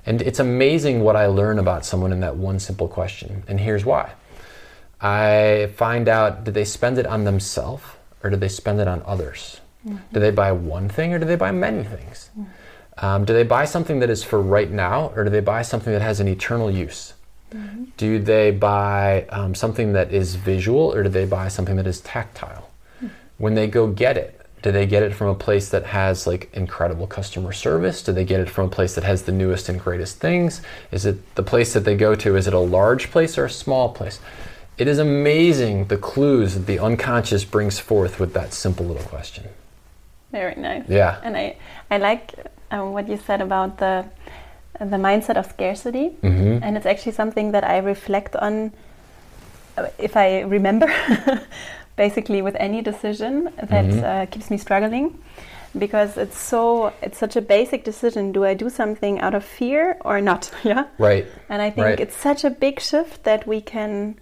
[0.06, 3.44] And it's amazing what I learn about someone in that one simple question.
[3.48, 4.14] And here's why.
[5.02, 7.84] I find out did they spend it on themselves
[8.24, 9.60] or did they spend it on others?
[10.14, 12.30] Do they buy one thing or do they buy many things?
[12.98, 15.94] Um, do they buy something that is for right now or do they buy something
[15.94, 17.14] that has an eternal use?
[17.96, 22.02] Do they buy um, something that is visual or do they buy something that is
[22.02, 22.70] tactile?
[23.38, 26.50] When they go get it, do they get it from a place that has like
[26.54, 28.02] incredible customer service?
[28.04, 30.62] Do they get it from a place that has the newest and greatest things?
[30.92, 32.36] Is it the place that they go to?
[32.36, 34.20] Is it a large place or a small place?
[34.78, 39.46] It is amazing the clues that the unconscious brings forth with that simple little question.
[40.32, 40.84] Very nice.
[40.88, 41.20] Yeah.
[41.24, 41.56] And I,
[41.90, 42.34] I like
[42.72, 44.06] um, what you said about the
[44.80, 46.60] the mindset of scarcity, Mhm.
[46.62, 48.72] and it's actually something that I reflect on
[49.76, 50.86] uh, if I remember,
[51.98, 54.04] basically with any decision that Mhm.
[54.04, 55.08] uh, keeps me struggling,
[55.78, 58.32] because it's so it's such a basic decision.
[58.32, 60.50] Do I do something out of fear or not?
[60.64, 60.86] Yeah.
[61.00, 61.26] Right.
[61.50, 62.00] And I think Right.
[62.00, 64.16] it's such a big shift that we can,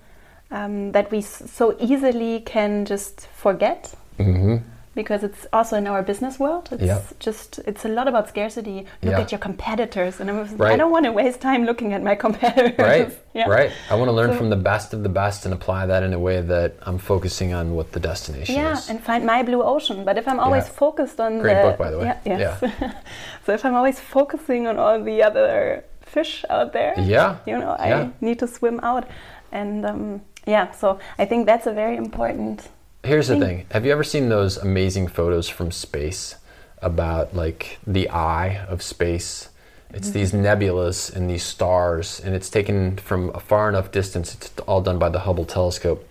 [0.52, 4.58] um, that we s- so easily can just forget hmm
[4.96, 6.70] because it's also in our business world.
[6.72, 7.02] It's Yeah.
[7.20, 8.86] just, it's a lot about scarcity.
[9.04, 9.20] Look Yeah.
[9.20, 10.20] at your competitors.
[10.22, 10.78] And I, was, I Right.
[10.78, 12.80] don't want to waste time looking at my competitors.
[12.80, 13.12] Right.
[13.34, 13.50] Yeah.
[13.50, 13.72] Right.
[13.92, 16.14] I want to learn So- from the best of the best and apply that in
[16.14, 18.62] a way that I'm focusing on what the destination is.
[18.62, 18.90] Yeah, is.
[18.90, 20.06] and find my blue ocean.
[20.06, 22.06] But if I'm always focused on Great the book, by the way.
[22.26, 22.60] Yeah, yes.
[23.46, 27.36] so if I'm always focusing on all the other fish out there, yeah.
[27.46, 29.06] you know, I need to swim out.
[29.52, 32.70] And um, yeah, so I think that's a very important.
[33.06, 33.68] Here's the thing.
[33.70, 36.38] Have you ever seen those amazing photos from space
[36.82, 39.50] about like the eye of space?
[39.92, 40.44] It's these mm-hmm.
[40.44, 44.34] nebulas and these stars, and it's taken from a far enough distance.
[44.34, 46.10] It's all done by the Hubble telescope.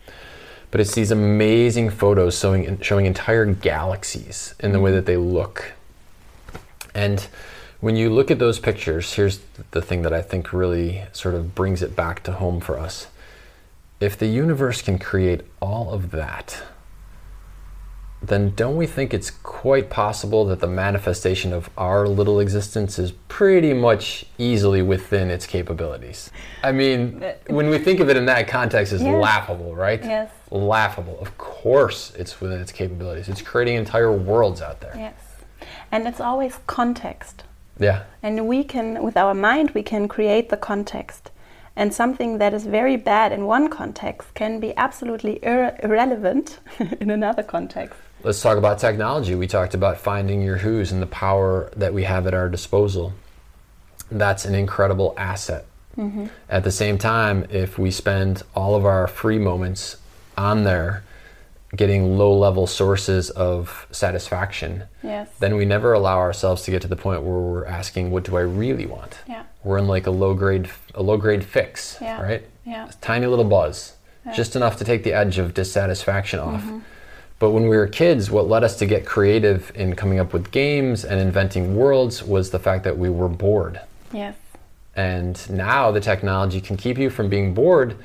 [0.70, 4.96] But it's these amazing photos showing, showing entire galaxies in the way mm-hmm.
[4.96, 5.72] that they look.
[6.94, 7.26] And
[7.80, 9.40] when you look at those pictures, here's
[9.72, 13.08] the thing that I think really sort of brings it back to home for us.
[13.98, 16.62] If the universe can create all of that,
[18.28, 23.12] then don't we think it's quite possible that the manifestation of our little existence is
[23.28, 26.30] pretty much easily within its capabilities?
[26.62, 29.20] I mean, uh, when we think of it in that context, it's Yes.
[29.22, 30.02] laughable, right?
[30.04, 30.30] Yes.
[30.50, 31.18] Laughable.
[31.20, 33.28] Of course, it's within its capabilities.
[33.28, 34.94] It's creating entire worlds out there.
[34.96, 35.14] Yes.
[35.90, 37.44] And it's always context.
[37.78, 38.02] Yeah.
[38.22, 41.30] And we can, with our mind, we can create the context.
[41.76, 46.60] And something that is very bad in one context can be absolutely irre- irrelevant
[47.00, 47.98] in another context.
[48.24, 49.34] Let's talk about technology.
[49.34, 53.12] We talked about finding your who's and the power that we have at our disposal.
[54.10, 55.66] That's an incredible asset.
[55.98, 56.26] Mm-hmm.
[56.48, 59.98] At the same time, if we spend all of our free moments
[60.38, 61.04] on there
[61.76, 65.28] getting low level sources of satisfaction, Yes.
[65.40, 68.36] then we never allow ourselves to get to the point where we're asking, what do
[68.36, 69.18] I really want?
[69.28, 69.42] Yeah.
[69.64, 72.22] We're in like a low grade a low grade fix, Yeah.
[72.22, 72.42] right?
[72.64, 72.88] Yeah.
[72.88, 73.94] A tiny little buzz,
[74.34, 76.62] just enough to take the edge of dissatisfaction off.
[76.62, 76.78] Mm-hmm.
[77.38, 80.50] But when we were kids, what led us to get creative in coming up with
[80.50, 83.80] games and inventing worlds was the fact that we were bored.
[84.12, 84.36] Yes.
[84.96, 87.96] And now the technology can keep you from being bored,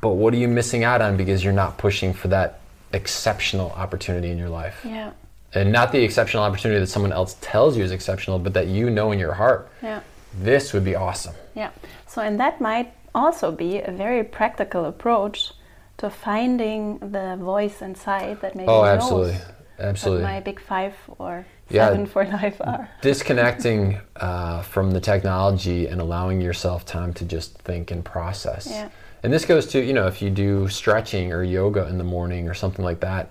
[0.00, 2.60] but what are you missing out on because you're not pushing for that
[2.92, 4.80] exceptional opportunity in your life?
[4.84, 5.12] Yeah.
[5.54, 8.90] And not the exceptional opportunity that someone else tells you is exceptional, but that you
[8.90, 10.00] know in your heart, Yeah.
[10.38, 11.34] this would be awesome.
[11.54, 11.70] Yeah.
[12.06, 15.52] So, and that might also be a very practical approach
[15.98, 19.32] to finding the voice inside that maybe Oh, knows absolutely.
[19.32, 20.22] what Absolutely.
[20.24, 21.88] my big five or Yeah.
[21.88, 22.88] seven for life are.
[23.02, 28.66] disconnecting uh, from the technology and allowing yourself time to just think and process.
[28.70, 28.88] Yeah.
[29.22, 32.48] And this goes to, you know, if you do stretching or yoga in the morning
[32.48, 33.30] or something like that,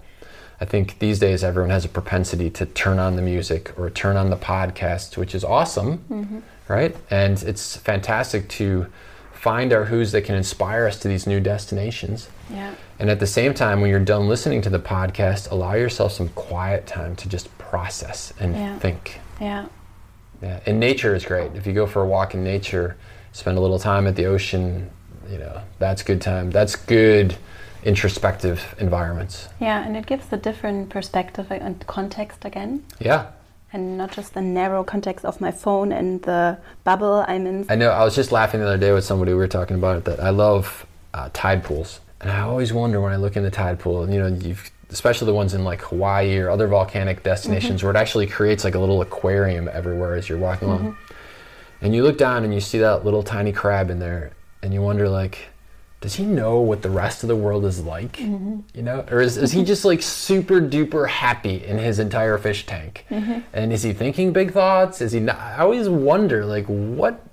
[0.60, 4.16] I think these days everyone has a propensity to turn on the music or turn
[4.18, 6.96] on the podcast, which is awesome, right?
[7.12, 8.88] And it's fantastic to
[9.46, 12.30] find our who's that can inspire us to these new destinations.
[12.52, 12.74] Yeah.
[12.98, 16.30] And at the same time, when you're done listening to the podcast, allow yourself some
[16.30, 18.80] quiet time to just process and Yeah.
[18.80, 19.20] think.
[19.40, 19.66] Yeah.
[20.42, 21.52] Yeah, and nature is great.
[21.54, 22.98] If you go for a walk in nature,
[23.34, 24.90] spend a little time at the ocean,
[25.30, 26.50] you know, that's good time.
[26.50, 27.36] That's good
[27.84, 29.48] introspective environments.
[29.60, 29.86] Yeah.
[29.86, 32.84] And it gives a different perspective uh, and context again.
[33.00, 33.28] Yeah.
[33.76, 37.66] And not just the narrow context of my phone and the bubble I'm in.
[37.68, 39.98] I know, I was just laughing the other day with somebody, we were talking about
[39.98, 42.00] it, that I love uh, tide pools.
[42.22, 45.26] And I always wonder when I look in the tide pool, you know, you've, especially
[45.26, 48.80] the ones in like Hawaii or other volcanic destinations where it actually creates like a
[48.80, 50.98] little aquarium everywhere as you're walking along.
[51.82, 54.32] And you look down and you see that little tiny crab in there
[54.64, 55.50] and you wonder like,
[56.02, 58.18] does he know what the rest of the world is like?
[58.18, 58.60] Mm-hmm.
[58.74, 62.66] You know, or is, is he just like super duper happy in his entire fish
[62.66, 63.06] tank?
[63.10, 63.40] Mm-hmm.
[63.54, 65.02] And is he thinking big thoughts?
[65.02, 65.38] Is he not?
[65.38, 67.26] I always wonder like what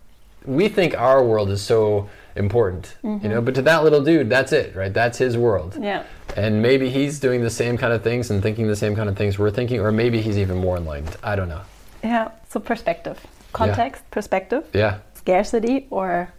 [0.46, 3.44] we think our world is so important, you know, mm-hmm.
[3.44, 4.92] but to that little dude, that's it, right?
[4.92, 5.76] That's his world.
[5.78, 6.04] Yeah.
[6.36, 9.16] And maybe he's doing the same kind of things and thinking the same kind of
[9.16, 11.16] things we're thinking, or maybe he's even more enlightened.
[11.22, 11.60] I don't know.
[12.02, 12.30] Yeah.
[12.48, 13.20] So perspective,
[13.52, 15.00] context, perspective, Yeah.
[15.14, 16.32] scarcity, or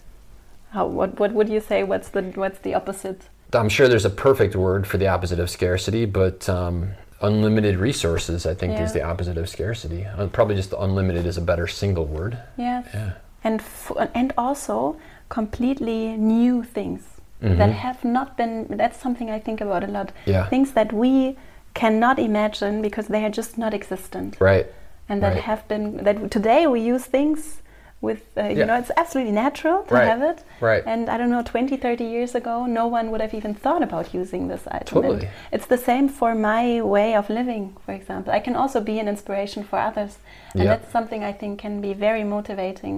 [0.74, 1.84] how, what, what would you say?
[1.84, 3.22] What's the, what's the opposite?
[3.54, 6.90] I'm sure there's a perfect word for the opposite of scarcity, but um,
[7.22, 8.84] unlimited resources, I think, Yeah.
[8.86, 10.06] is the opposite of scarcity.
[10.06, 12.38] Uh, probably just unlimited is a better single word.
[12.58, 12.88] Yes.
[12.94, 13.12] Yeah.
[13.44, 14.98] And, f- and also
[15.30, 17.02] completely new things
[17.44, 17.58] Mm-hmm.
[17.58, 20.14] that have not been, that's something I think about a lot.
[20.26, 20.48] Yeah.
[20.48, 21.36] Things that we
[21.74, 24.38] cannot imagine because they are just not existent.
[24.40, 24.68] Right.
[25.10, 25.44] and that Right.
[25.50, 27.62] have been that today we use things
[28.08, 28.66] with uh, you Yeah.
[28.70, 30.08] know it's absolutely natural to Right.
[30.12, 30.39] have it
[30.70, 30.84] Right.
[30.94, 34.06] and i don't know 20 30 years ago no one would have even thought about
[34.22, 35.28] using this item And Totally.
[35.56, 36.63] it's the same for my
[36.96, 40.13] way of living for example i can also be an inspiration for others
[40.54, 40.72] and Yeah.
[40.72, 42.96] that's something i think can be very motivating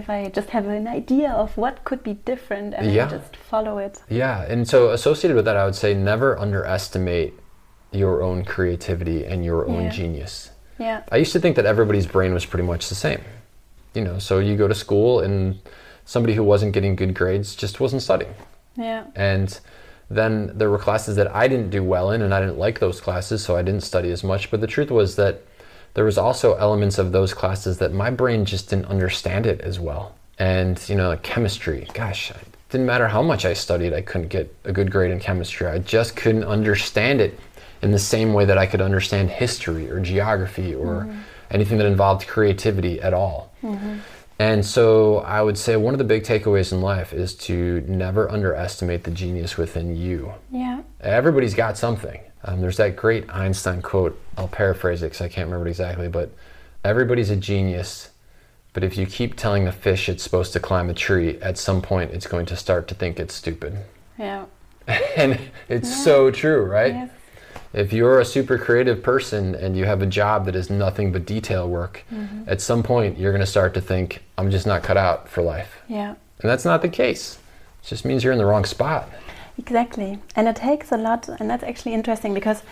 [0.00, 3.08] if i just have an idea of what could be different and Yeah.
[3.18, 7.32] Just follow it Yeah, and so associated with that, I would say never underestimate
[8.02, 10.34] your own creativity and your own genius.
[10.86, 13.20] yeah I used to think that everybody's brain was pretty much the same.
[13.94, 15.60] You know, so you go to school and
[16.04, 18.34] somebody who wasn't getting good grades just wasn't studying.
[18.76, 19.58] yeah And
[20.10, 23.00] then there were classes that I didn't do well in and I didn't like those
[23.00, 24.50] classes, so I didn't study as much.
[24.50, 25.42] But the truth was that
[25.94, 29.78] there was also elements of those classes that my brain just didn't understand it as
[29.78, 30.14] well.
[30.38, 32.36] And, you know, like chemistry, gosh, it
[32.70, 35.66] didn't matter how much I studied, I couldn't get a good grade in chemistry.
[35.66, 37.38] I just couldn't understand it
[37.82, 41.18] in the same way that I could understand history or geography or mm-hmm.
[41.50, 43.52] Anything that involved creativity at all.
[44.38, 48.30] And so I would say one of the big takeaways in life is to never
[48.30, 50.32] underestimate the genius within you.
[50.50, 52.20] yeah Everybody's got something.
[52.44, 54.18] Um, there's that great Einstein quote.
[54.38, 56.30] I'll paraphrase it because I can't remember it exactly, but
[56.84, 58.08] everybody's a genius.
[58.72, 61.82] But if you keep telling the fish it's supposed to climb a tree, at some
[61.82, 63.76] point it's going to start to think it's stupid.
[64.18, 64.46] yeah
[65.16, 66.94] and it's so true, right?
[66.94, 67.10] yes
[67.72, 71.24] If you're a super creative person and you have a job that is nothing but
[71.24, 72.42] detail work, mm-hmm.
[72.48, 75.42] at some point you're going to start to think, I'm just not cut out for
[75.42, 75.78] life.
[75.88, 77.38] yeah And that's not the case.
[77.82, 79.08] It just means you're in the wrong spot.
[79.56, 80.18] Exactly.
[80.36, 82.62] And it takes a lot, and that's actually interesting because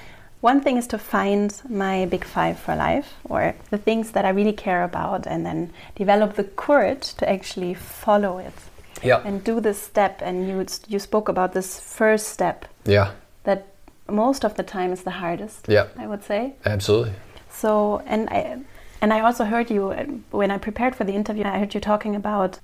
[0.41, 4.31] one thing is to find my big five for life or the things that I
[4.31, 8.55] really care about and then develop the courage to actually follow it
[9.03, 9.21] Yeah.
[9.25, 10.23] and do this step.
[10.23, 13.11] And you, you spoke about this first step Yeah.
[13.45, 13.67] that
[14.11, 15.87] most of the time is the hardest, Yeah.
[15.97, 16.55] I would say.
[16.65, 17.13] Absolutely.
[17.51, 18.59] So, and I,
[19.01, 21.45] and I also heard you when I prepared for the interview.
[21.45, 22.61] I heard you talking about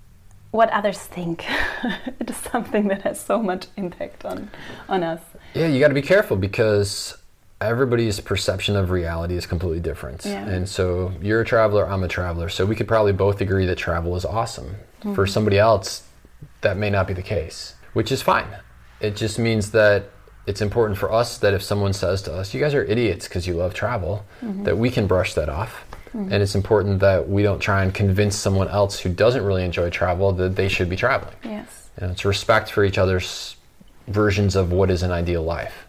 [0.50, 1.44] what others think.
[2.20, 4.50] it is something that has so much impact on
[4.88, 5.20] on us.
[5.54, 7.16] Yeah, you got to be careful because
[7.60, 10.24] everybody's perception of reality is completely different.
[10.24, 10.46] Yeah.
[10.46, 12.48] And so you're a traveler, I'm a traveler.
[12.48, 14.76] So we could probably both agree that travel is awesome.
[15.00, 15.24] For mm-hmm.
[15.26, 16.08] somebody else,
[16.62, 18.48] that may not be the case, which is fine.
[19.00, 20.10] It just means that
[20.46, 23.46] it's important for us that if someone says to us, you guys are idiots because
[23.46, 24.64] you love travel, mm-hmm.
[24.64, 25.84] that we can brush that off.
[26.08, 26.32] Mm-hmm.
[26.32, 29.90] And it's important that we don't try and convince someone else who doesn't really enjoy
[29.90, 31.34] travel that they should be traveling.
[31.42, 31.88] Yes.
[32.00, 33.56] You know, it's respect for each other's
[34.06, 35.86] versions of what is an ideal life.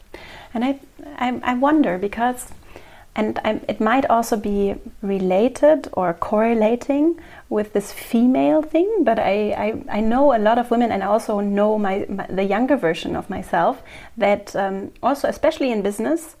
[0.54, 0.80] And I,
[1.16, 2.50] I, I wonder because,
[3.14, 9.04] and I, it might also be related or correlating with this female thing.
[9.04, 12.26] But I, I, I know a lot of women, and I also know my, my
[12.28, 13.82] the younger version of myself
[14.16, 16.36] that um, also, especially in business,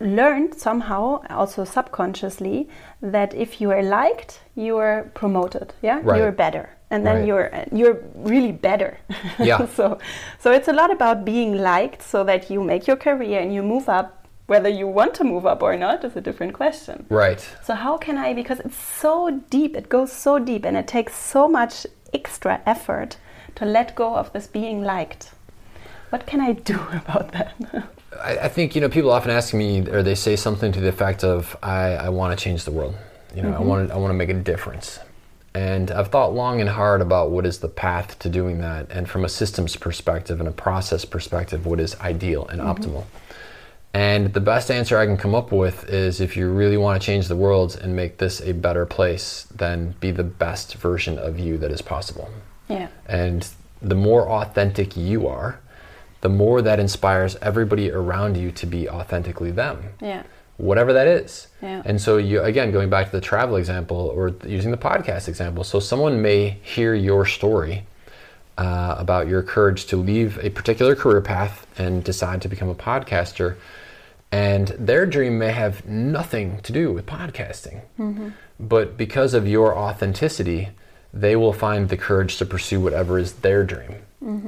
[0.00, 2.68] learned somehow, also subconsciously,
[3.02, 5.74] that if you are liked, you are promoted.
[5.82, 6.18] Yeah, Right.
[6.18, 7.26] you're better, and then Right.
[7.26, 8.96] you're you're really better.
[9.38, 9.66] Yeah.
[9.76, 9.98] so,
[10.38, 13.62] so it's a lot about being liked, so that you make your career and you
[13.62, 14.19] move up.
[14.50, 17.06] Whether you want to move up or not is a different question.
[17.08, 17.40] Right.
[17.62, 18.34] So how can I?
[18.34, 23.16] Because it's so deep, it goes so deep, and it takes so much extra effort
[23.54, 25.30] to let go of this being liked.
[26.08, 27.54] What can I do about that?
[28.20, 30.88] I, I think you know people often ask me, or they say something to the
[30.88, 32.96] effect of, "I, I want to change the world.
[33.32, 33.68] You know, I mm-hmm.
[33.68, 34.98] want I want to make a difference."
[35.54, 39.08] And I've thought long and hard about what is the path to doing that, and
[39.08, 42.70] from a systems perspective and a process perspective, what is ideal and mm-hmm.
[42.70, 43.04] optimal.
[43.92, 47.04] And the best answer I can come up with is if you really want to
[47.04, 51.38] change the world and make this a better place, then be the best version of
[51.40, 52.28] you that is possible.
[52.68, 52.88] yeah.
[53.06, 53.48] And
[53.82, 55.58] the more authentic you are,
[56.20, 60.22] the more that inspires everybody around you to be authentically them, Yeah.
[60.58, 61.48] whatever that is.
[61.62, 61.82] Yeah.
[61.84, 65.64] And so, you again, going back to the travel example or using the podcast example,
[65.64, 67.86] so someone may hear your story
[68.58, 72.74] uh, about your courage to leave a particular career path and decide to become a
[72.74, 73.56] podcaster.
[74.32, 77.82] And their dream may have nothing to do with podcasting.
[78.58, 80.68] But because of your authenticity,
[81.12, 83.96] they will find the courage to pursue whatever is their dream.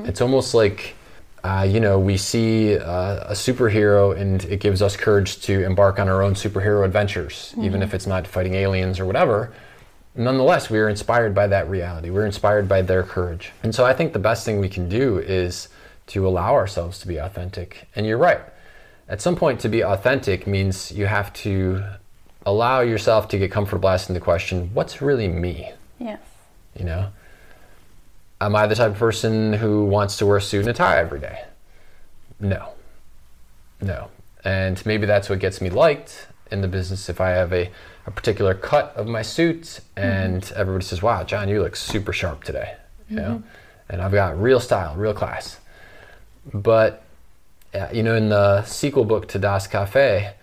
[0.06, 0.94] It's almost like,
[1.42, 5.98] uh, you know, we see uh, a superhero and it gives us courage to embark
[5.98, 9.52] on our own superhero adventures, even if it's not fighting aliens or whatever
[10.14, 12.10] nonetheless, we are inspired by that reality.
[12.10, 13.52] We're inspired by their courage.
[13.62, 15.68] And so I think the best thing we can do is
[16.08, 17.88] to allow ourselves to be authentic.
[17.96, 18.40] And you're right.
[19.12, 21.84] At some point, to be authentic means you have to
[22.46, 25.70] allow yourself to get comfortable asking the question, what's really me?
[25.98, 26.18] Yes.
[26.74, 27.08] You know?
[28.40, 30.98] Am I the type of person who wants to wear a suit and a tie
[30.98, 31.44] every day?
[32.40, 32.70] No.
[33.82, 34.08] No.
[34.44, 37.70] And maybe that's what gets me liked in the business if I have a,
[38.06, 40.58] a particular cut of my suit and mm-hmm.
[40.58, 42.76] everybody says, "Wow, John, you look super sharp today,"
[43.10, 43.24] you mm-hmm.
[43.24, 43.42] know,
[43.90, 45.58] and I've got real style, real class.
[46.52, 47.04] But
[47.92, 50.34] you know, in the sequel book to Das Cafe,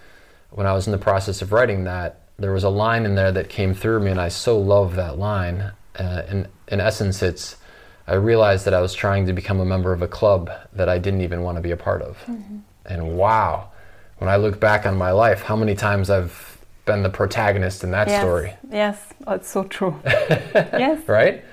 [0.52, 3.32] when I was in the process of writing that, there was a line in there
[3.32, 5.72] that came through me, and I so love that line.
[5.98, 7.58] Uh, in in essence, it's
[8.08, 10.98] I realized that I was trying to become a member of a club that I
[10.98, 12.18] didn't even want to be a part of.
[12.26, 12.60] Mm-hmm.
[12.86, 13.70] And wow,
[14.18, 17.92] when I look back on my life, how many times I've been the protagonist in
[17.92, 18.20] that yes.
[18.20, 18.54] story.
[18.72, 20.00] Yes, it's so true.
[20.06, 21.08] yes.
[21.08, 21.44] Right?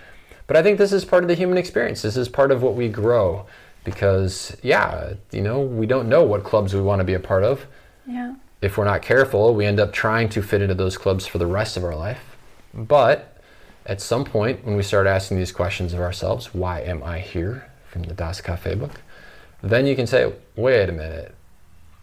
[0.47, 2.01] But I think this is part of the human experience.
[2.01, 3.45] This is part of what we grow
[3.87, 7.44] because, yeah, you know, we don't know what clubs we want to be a part
[7.44, 7.66] of.
[8.07, 8.35] Yeah.
[8.61, 11.46] If we're not careful, we end up trying to fit into those clubs for the
[11.46, 12.37] rest of our life.
[12.75, 13.40] But
[13.87, 17.70] at some point, when we start asking these questions of ourselves, why am I here
[17.87, 19.01] from the Das Cafe book,
[19.62, 21.33] then you can say, wait a minute,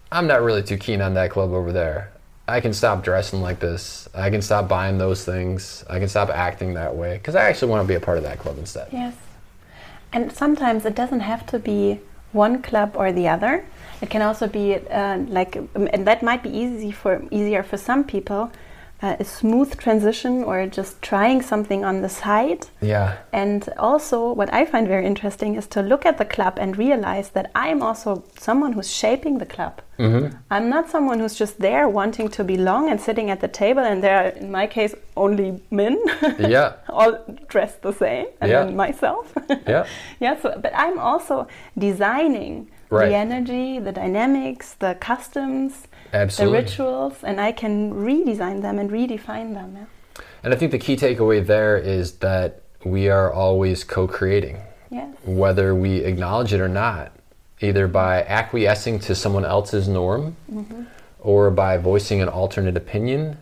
[0.09, 2.13] I'm not really too keen on that club over there.
[2.47, 4.07] I can stop dressing like this.
[4.13, 5.83] I can stop buying those things.
[5.89, 8.23] I can stop acting that way because I actually want to be a part of
[8.23, 8.87] that club instead.
[8.91, 9.15] Yes.
[10.13, 11.99] And sometimes it doesn't have to be
[12.31, 13.65] one club or the other.
[14.01, 18.03] It can also be uh, like, and that might be easy for easier for some
[18.03, 18.51] people
[19.03, 22.67] uh, a smooth transition or just trying something on the side.
[22.81, 23.17] Yeah.
[23.33, 27.29] And also, what I find very interesting is to look at the club and realize
[27.31, 29.81] that I'm also someone who's shaping the club.
[29.99, 30.37] Mm-hmm.
[30.49, 34.01] I'm not someone who's just there wanting to belong and sitting at the table, and
[34.01, 36.01] there are, in my case, only men.
[36.39, 36.73] yeah.
[36.89, 38.63] all dressed the same, and yeah.
[38.63, 39.33] then myself.
[39.67, 39.85] yeah.
[40.21, 40.39] Yeah.
[40.41, 43.09] So, but I'm also designing right.
[43.09, 46.59] the energy, the dynamics, the customs Absolutely.
[46.59, 49.75] the rituals, and I can redesign them and redefine them.
[49.75, 50.23] Yeah.
[50.43, 55.15] And I think the key takeaway there is that we are always co creating, yes.
[55.25, 57.13] whether we acknowledge it or not,
[57.61, 60.83] either by acquiescing to someone else's norm mm-hmm.
[61.19, 63.37] or by voicing an alternate opinion.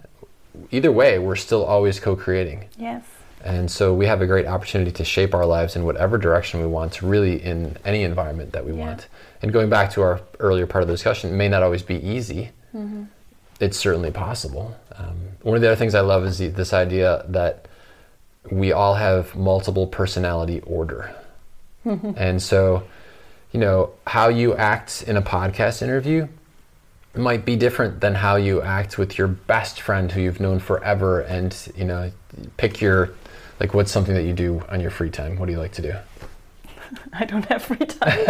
[0.70, 2.66] Either way, we're still always co creating.
[2.78, 3.04] Yes.
[3.44, 6.68] And so we have a great opportunity to shape our lives in whatever direction we
[6.68, 8.86] want, really in any environment that we yeah.
[8.86, 9.08] want.
[9.42, 11.96] And going back to our earlier part of the discussion, it may not always be
[11.96, 13.04] easy, Mm-hmm.
[13.60, 14.76] It's certainly possible.
[14.96, 17.68] Um, one of the other things I love is the, this idea that
[18.50, 21.14] we all have multiple personality order.
[21.86, 22.12] Mm-hmm.
[22.18, 22.84] And so,
[23.52, 26.28] you know, how you act in a podcast interview
[27.16, 31.22] might be different than how you act with your best friend who you've known forever
[31.22, 32.12] and, you know,
[32.58, 33.12] pick your
[33.60, 35.38] like what's something that you do on your free time?
[35.38, 35.94] What do you like to do?
[37.14, 38.26] I don't have free time.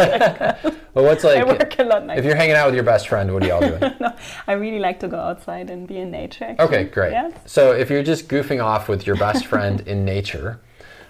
[0.93, 1.37] well, what's like?
[1.37, 2.17] I work a lot.
[2.17, 3.93] If you're hanging out with your best friend, what are y'all doing?
[3.99, 4.15] no,
[4.47, 6.45] I really like to go outside and be in nature.
[6.45, 6.65] Actually.
[6.65, 7.11] Okay, great.
[7.11, 7.37] Yes.
[7.45, 10.59] So if you're just goofing off with your best friend in nature,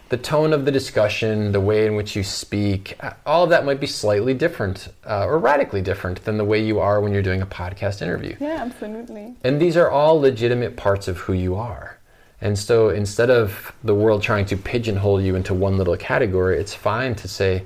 [0.10, 3.80] the tone of the discussion, the way in which you speak, all of that might
[3.80, 7.42] be slightly different uh, or radically different than the way you are when you're doing
[7.42, 8.36] a podcast interview.
[8.40, 9.36] Yeah, absolutely.
[9.44, 11.98] And these are all legitimate parts of who you are.
[12.42, 16.74] And so instead of the world trying to pigeonhole you into one little category, it's
[16.74, 17.64] fine to say,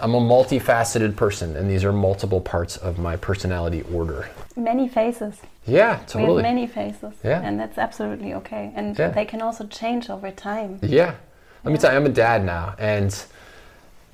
[0.00, 4.28] I'm a multifaceted person, and these are multiple parts of my personality order.
[4.54, 5.40] Many faces.
[5.66, 6.26] Yeah, totally.
[6.26, 7.14] We have many faces.
[7.24, 7.40] Yeah.
[7.42, 8.72] And that's absolutely okay.
[8.76, 9.08] And yeah.
[9.08, 10.78] they can also change over time.
[10.82, 11.06] Yeah.
[11.06, 11.16] Let
[11.64, 11.70] yeah.
[11.70, 12.74] me tell you, I'm a dad now.
[12.78, 13.24] And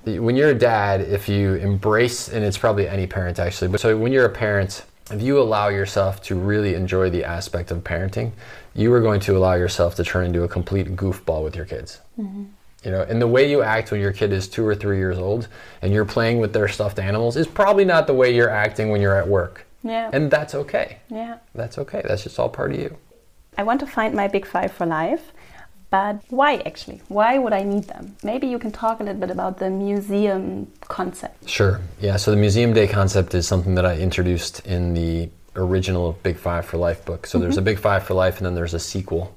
[0.04, 3.96] when you're a dad, if you embrace, and it's probably any parent actually, but so
[3.96, 8.32] when you're a parent, if you allow yourself to really enjoy the aspect of parenting,
[8.74, 12.00] you are going to allow yourself to turn into a complete goofball with your kids.
[12.18, 12.44] Mm-hmm.
[12.84, 15.16] You know, and the way you act when your kid is two or three years
[15.18, 15.46] old
[15.82, 19.00] and you're playing with their stuffed animals is probably not the way you're acting when
[19.00, 19.66] you're at work.
[19.84, 20.10] Yeah.
[20.12, 20.98] And that's okay.
[21.08, 21.38] Yeah.
[21.54, 22.02] That's okay.
[22.04, 22.96] That's just all part of you.
[23.56, 25.32] I want to find my big five for life,
[25.90, 27.02] but why actually?
[27.08, 28.16] Why would I need them?
[28.24, 31.48] Maybe you can talk a little bit about the museum concept.
[31.48, 31.80] Sure.
[32.00, 32.16] Yeah.
[32.16, 36.66] So the museum day concept is something that I introduced in the original Big Five
[36.66, 37.26] for Life book.
[37.26, 37.44] So mm-hmm.
[37.44, 39.36] there's a Big Five for Life, and then there's a sequel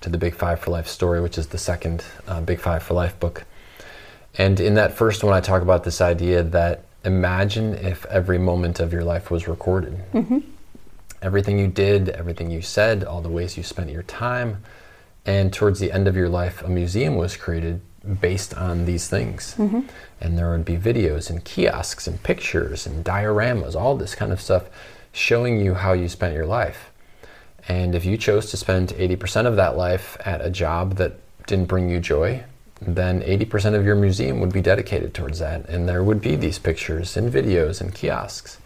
[0.00, 2.94] to the Big Five for Life story, which is the second uh, Big Five for
[2.94, 3.44] Life book.
[4.38, 8.80] And in that first one, I talk about this idea that imagine if every moment
[8.80, 9.98] of your life was recorded.
[10.12, 10.38] Mm-hmm.
[11.22, 14.62] Everything you did, everything you said, all the ways you spent your time.
[15.24, 17.80] And towards the end of your life, a museum was created
[18.20, 19.54] based on these things.
[19.56, 19.80] Mm-hmm.
[20.20, 24.40] And there would be videos and kiosks and pictures and dioramas, all this kind of
[24.40, 24.68] stuff
[25.16, 26.92] showing you how you spent your life.
[27.68, 31.14] And if you chose to spend 80% of that life at a job that
[31.46, 32.44] didn't bring you joy,
[32.80, 35.68] then 80% of your museum would be dedicated towards that.
[35.68, 38.58] And there would be these pictures and videos and kiosks.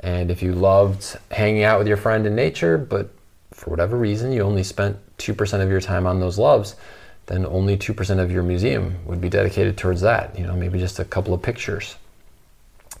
[0.00, 3.10] And if you loved hanging out with your friend in nature, but
[3.50, 6.76] for whatever reason you only spent 2% of your time on those loves,
[7.24, 10.38] then only 2% of your museum would be dedicated towards that.
[10.38, 11.96] You know, maybe just a couple of pictures.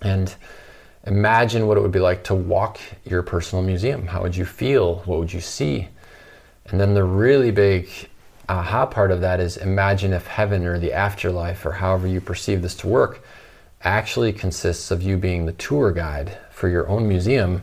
[0.00, 0.34] And
[1.06, 4.06] Imagine what it would be like to walk your personal museum.
[4.06, 4.96] How would you feel?
[5.06, 5.88] What would you see?
[6.66, 7.88] And then the really big
[8.48, 12.62] aha part of that is imagine if heaven or the afterlife or however you perceive
[12.62, 13.24] this to work
[13.82, 17.62] actually consists of you being the tour guide for your own museum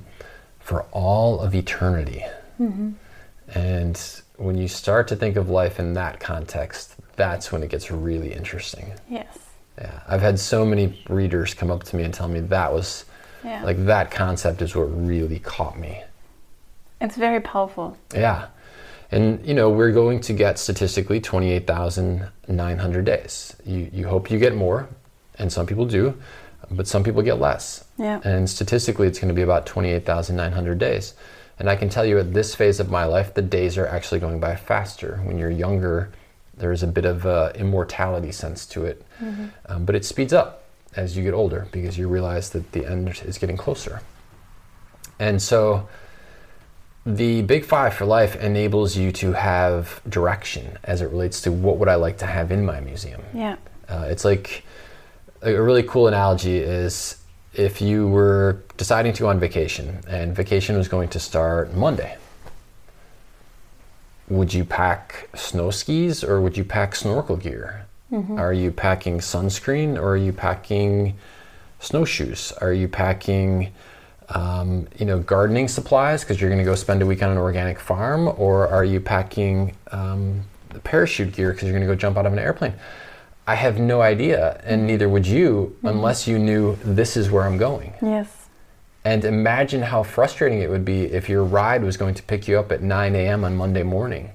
[0.60, 2.24] for all of eternity.
[2.62, 2.92] Mm-hmm.
[3.54, 7.92] And when you start to think of life in that context, that's when it gets
[7.92, 8.94] really interesting.
[9.10, 9.38] Yes.
[9.78, 10.02] Yeah.
[10.08, 13.06] I've had so many readers come up to me and tell me that was
[13.44, 13.64] yeah.
[13.64, 16.04] like that concept is what really caught me.
[17.02, 17.98] It's very powerful.
[18.14, 18.48] Yeah.
[19.12, 23.56] And you know, we're going to get statistically 28,900 days.
[23.66, 24.90] You you hope you get more,
[25.38, 26.18] and some people do,
[26.72, 27.86] but some people get less.
[27.98, 28.22] Yeah.
[28.24, 31.14] And statistically it's going to be about 28,900 days.
[31.60, 34.20] And I can tell you at this phase of my life, the days are actually
[34.20, 35.22] going by faster.
[35.24, 36.12] When you're younger,
[36.58, 39.04] there is a bit of a immortality sense to it.
[39.22, 39.46] Mm-hmm.
[39.68, 40.63] Um, but it speeds up
[40.96, 44.02] as you get older because you realize that the end is getting closer.
[45.20, 45.88] And so
[47.06, 51.78] the Big Five for Life enables you to have direction as it relates to what
[51.78, 53.22] would I like to have in my museum.
[53.34, 53.58] Yeah.
[53.90, 54.64] Uh, it's like
[55.42, 57.18] a really cool analogy is
[57.54, 62.18] if you were deciding to go on vacation and vacation was going to start Monday,
[64.30, 67.83] would you pack snow skis or would you pack snorkel gear?
[68.14, 68.38] Mm-hmm.
[68.38, 71.18] Are you packing sunscreen or are you packing
[71.80, 72.52] snowshoes?
[72.62, 73.74] Are you packing,
[74.30, 77.38] um, you know, gardening supplies because you're going to go spend a week on an
[77.38, 80.44] organic farm, or are you packing um,
[80.84, 82.74] parachute gear because you're going to go jump out of an airplane?
[83.48, 85.88] I have no idea, and neither would you mm-hmm.
[85.88, 87.94] unless you knew this is where I'm going.
[88.02, 88.48] Yes.
[89.04, 92.58] And imagine how frustrating it would be if your ride was going to pick you
[92.58, 93.44] up at 9 a.m.
[93.44, 94.32] on Monday morning,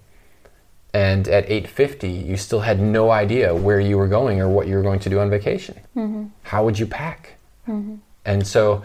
[0.95, 4.77] and at 8:50 you still had no idea where you were going or what you
[4.77, 5.79] were going to do on vacation.
[5.97, 6.27] Mm-hmm.
[6.43, 7.35] How would you pack?
[7.67, 7.97] Mm-hmm.
[8.25, 8.83] And so,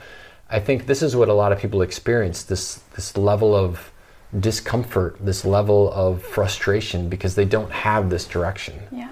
[0.49, 3.91] I think this is what a lot of people experience this this level of
[4.39, 8.79] discomfort, this level of frustration because they don't have this direction.
[8.91, 9.09] Yeah.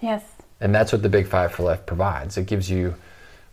[0.00, 0.24] Yes.
[0.60, 2.36] And that's what the Big Five for Life provides.
[2.36, 2.94] It gives you,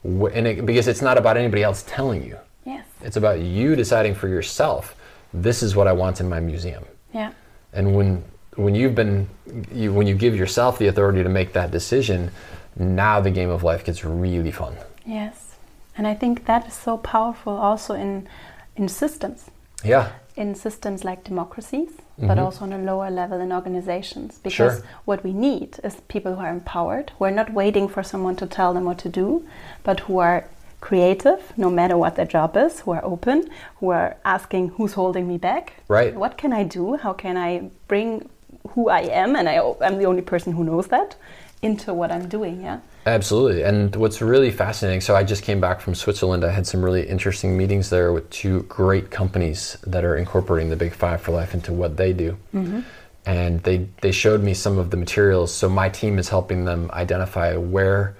[0.03, 2.37] and it, because it's not about anybody else telling you.
[2.65, 2.85] Yes.
[3.01, 4.95] It's about you deciding for yourself.
[5.33, 6.83] This is what I want in my museum.
[7.13, 7.31] Yeah.
[7.73, 8.23] And when
[8.57, 9.29] when you've been,
[9.73, 12.31] you, when you give yourself the authority to make that decision,
[12.75, 14.75] now the game of life gets really fun.
[15.05, 15.55] Yes.
[15.97, 18.27] And I think that is so powerful also in
[18.75, 19.49] in systems.
[19.83, 20.11] Yeah.
[20.35, 22.27] In systems like democracies mm-hmm.
[22.27, 24.39] but also on a lower level in organizations.
[24.39, 24.87] Because sure.
[25.05, 28.47] what we need is people who are empowered, who are not waiting for someone to
[28.47, 29.47] tell them what to do,
[29.83, 30.47] but who are
[30.79, 35.27] creative, no matter what their job is, who are open, who are asking who's holding
[35.27, 35.73] me back.
[35.87, 36.15] Right.
[36.15, 36.97] What can I do?
[36.97, 38.29] How can I bring
[38.67, 41.15] who I am, and I, am the only person who knows that,
[41.61, 42.61] into what I'm doing?
[42.61, 42.79] Yeah.
[43.05, 43.63] Absolutely.
[43.63, 46.43] And what's really fascinating, so I just came back from Switzerland.
[46.43, 50.75] I had some really interesting meetings there with two great companies that are incorporating the
[50.75, 52.37] Big Five for Life into what they do.
[52.53, 52.81] Mm-hmm.
[53.25, 55.53] And they, they showed me some of the materials.
[55.53, 58.15] So my team is helping them identify where,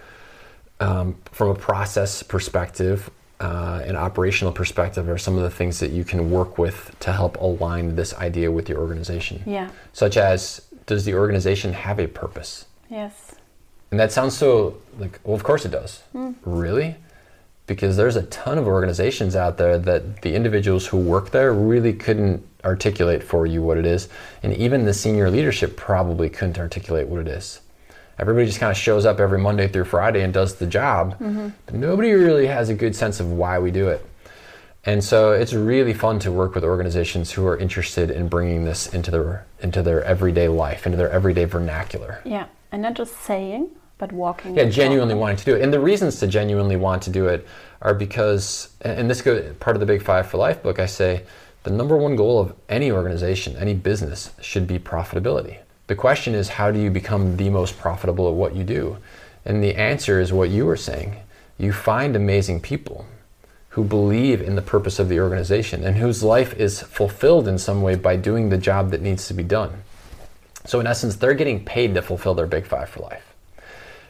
[0.80, 5.92] um, from a process perspective, uh, an operational perspective are some of the things that
[5.92, 9.44] you can work with to help align this idea with your organization.
[9.46, 9.70] Yeah.
[9.94, 12.66] Such as, does the organization have a purpose?
[12.90, 13.36] Yes.
[13.92, 16.04] And that sounds so like, well, of course it does.
[16.16, 16.36] Mm.
[16.44, 16.96] Really?
[17.68, 21.94] Because there's a ton of organizations out there that the individuals who work there really
[21.94, 24.10] couldn't articulate for you what it is.
[24.42, 27.62] And even the senior leadership probably couldn't articulate what it is.
[28.20, 31.50] Everybody just kind of shows up every Monday through Friday and does the job, mm-hmm.
[31.66, 34.06] but nobody really has a good sense of why we do it.
[34.86, 38.94] And so it's really fun to work with organizations who are interested in bringing this
[38.94, 42.22] into their into their everyday life, into their everyday vernacular.
[42.24, 44.56] Yeah, and not just saying, but walking.
[44.56, 45.22] Yeah, genuinely walking.
[45.22, 45.62] wanting to do it.
[45.62, 47.46] And the reasons to genuinely want to do it
[47.82, 50.80] are because, and this goes part of the Big Five for Life book.
[50.80, 51.24] I say
[51.64, 55.58] the number one goal of any organization, any business, should be profitability.
[55.88, 58.98] The question is, how do you become the most profitable at what you do?
[59.46, 61.16] And the answer is what you were saying.
[61.58, 63.06] You find amazing people
[63.70, 67.82] who believe in the purpose of the organization and whose life is fulfilled in some
[67.82, 69.84] way by doing the job that needs to be done.
[70.66, 73.34] So, in essence, they're getting paid to fulfill their Big Five for Life.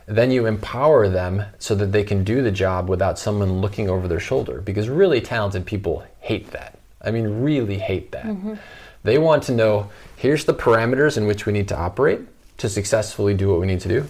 [0.08, 4.08] Then you empower them so that they can do the job without someone looking over
[4.08, 6.80] their shoulder because really talented people hate that.
[7.02, 8.26] I mean, really hate that.
[8.26, 8.56] Mm-hmm.
[9.04, 12.20] They want to know here's the parameters in which we need to operate
[12.58, 14.06] to successfully do what we need to do,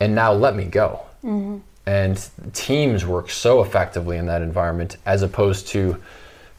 [0.00, 1.00] and now let me go.
[1.22, 1.58] Mm-hmm.
[1.86, 6.00] And teams work so effectively in that environment as opposed to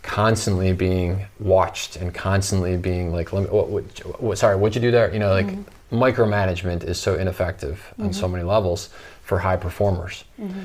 [0.03, 4.81] constantly being watched and constantly being like, let me, what, what, what sorry, what'd you
[4.81, 5.11] do there?
[5.11, 5.61] You know, like, mm-hmm
[5.91, 8.03] micromanagement is so ineffective mm-hmm.
[8.03, 8.33] on so mm-hmm.
[8.33, 8.89] many levels
[9.23, 10.23] for high performers.
[10.39, 10.61] Mm-hmm.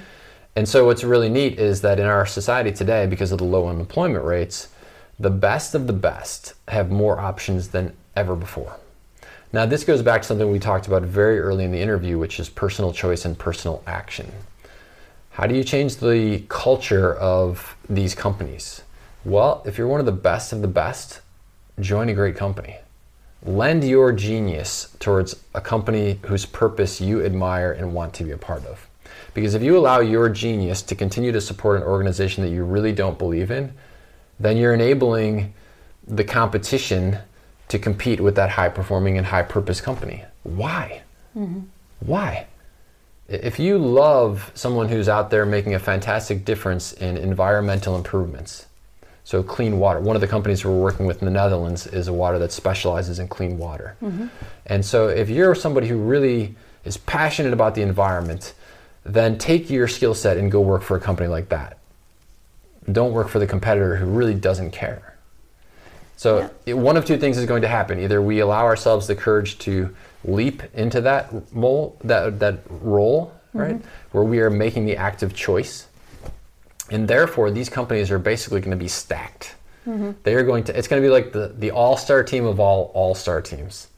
[0.54, 3.68] And so what's really neat is that in our society today, because of the low
[3.68, 4.68] unemployment rates,
[5.18, 8.76] the best of the best have more options than ever before.
[9.52, 12.40] Now, this goes back to something we talked about very early in the interview, which
[12.40, 14.32] is personal choice and personal action.
[15.30, 18.82] How do you change the culture of these companies?
[19.24, 21.20] Well, if you're one of the best of the best,
[21.78, 22.76] join a great company.
[23.42, 28.38] Lend your genius towards a company whose purpose you admire and want to be a
[28.38, 28.88] part of.
[29.34, 32.92] Because if you allow your genius to continue to support an organization that you really
[32.92, 33.74] don't believe in,
[34.40, 35.52] then you're enabling
[36.08, 37.18] the competition
[37.68, 40.24] to compete with that high performing and high purpose company.
[40.42, 41.02] Why?
[41.36, 41.60] Mm-hmm.
[42.00, 42.46] Why?
[43.28, 48.66] If you love someone who's out there making a fantastic difference in environmental improvements,
[49.24, 52.12] so clean water, one of the companies we're working with in the Netherlands is a
[52.12, 53.96] water that specializes in clean water.
[54.00, 54.28] Mm-hmm.
[54.66, 56.54] And so if you're somebody who really
[56.84, 58.54] is passionate about the environment,
[59.02, 61.78] then take your skill set and go work for a company like that.
[62.90, 65.15] Don't work for the competitor who really doesn't care.
[66.16, 66.74] So yeah.
[66.74, 68.00] one of two things is going to happen.
[68.00, 69.94] Either we allow ourselves the courage to
[70.24, 73.58] leap into that mole, that that role, mm-hmm.
[73.58, 75.86] right, where we are making the active choice,
[76.90, 79.54] and therefore these companies are basically going to be stacked.
[79.86, 80.12] Mm-hmm.
[80.22, 80.76] They are going to.
[80.76, 83.88] It's going to be like the the all star team of all all star teams,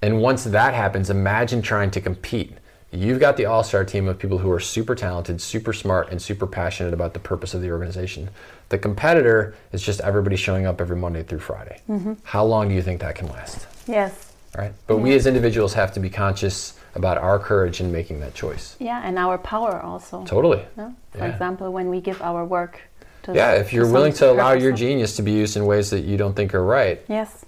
[0.00, 2.56] and once that happens, imagine trying to compete
[2.90, 6.20] You've got the all star team of people who are super talented, super smart, and
[6.20, 8.30] super passionate about the purpose of the organization.
[8.70, 11.82] The competitor is just everybody showing up every Monday through Friday.
[11.88, 12.14] Mm-hmm.
[12.24, 13.66] How long do you think that can last?
[13.86, 14.32] Yes.
[14.56, 14.72] Right?
[14.86, 18.74] But we as individuals have to be conscious about our courage in making that choice.
[18.78, 20.24] Yeah, and our power also.
[20.24, 20.64] Totally.
[20.76, 20.92] Yeah?
[21.12, 21.26] For yeah.
[21.26, 22.80] example, when we give our work
[23.24, 26.00] to Yeah, if you're willing to allow your genius to be used in ways that
[26.00, 27.04] you don't think are right.
[27.08, 27.44] Yes.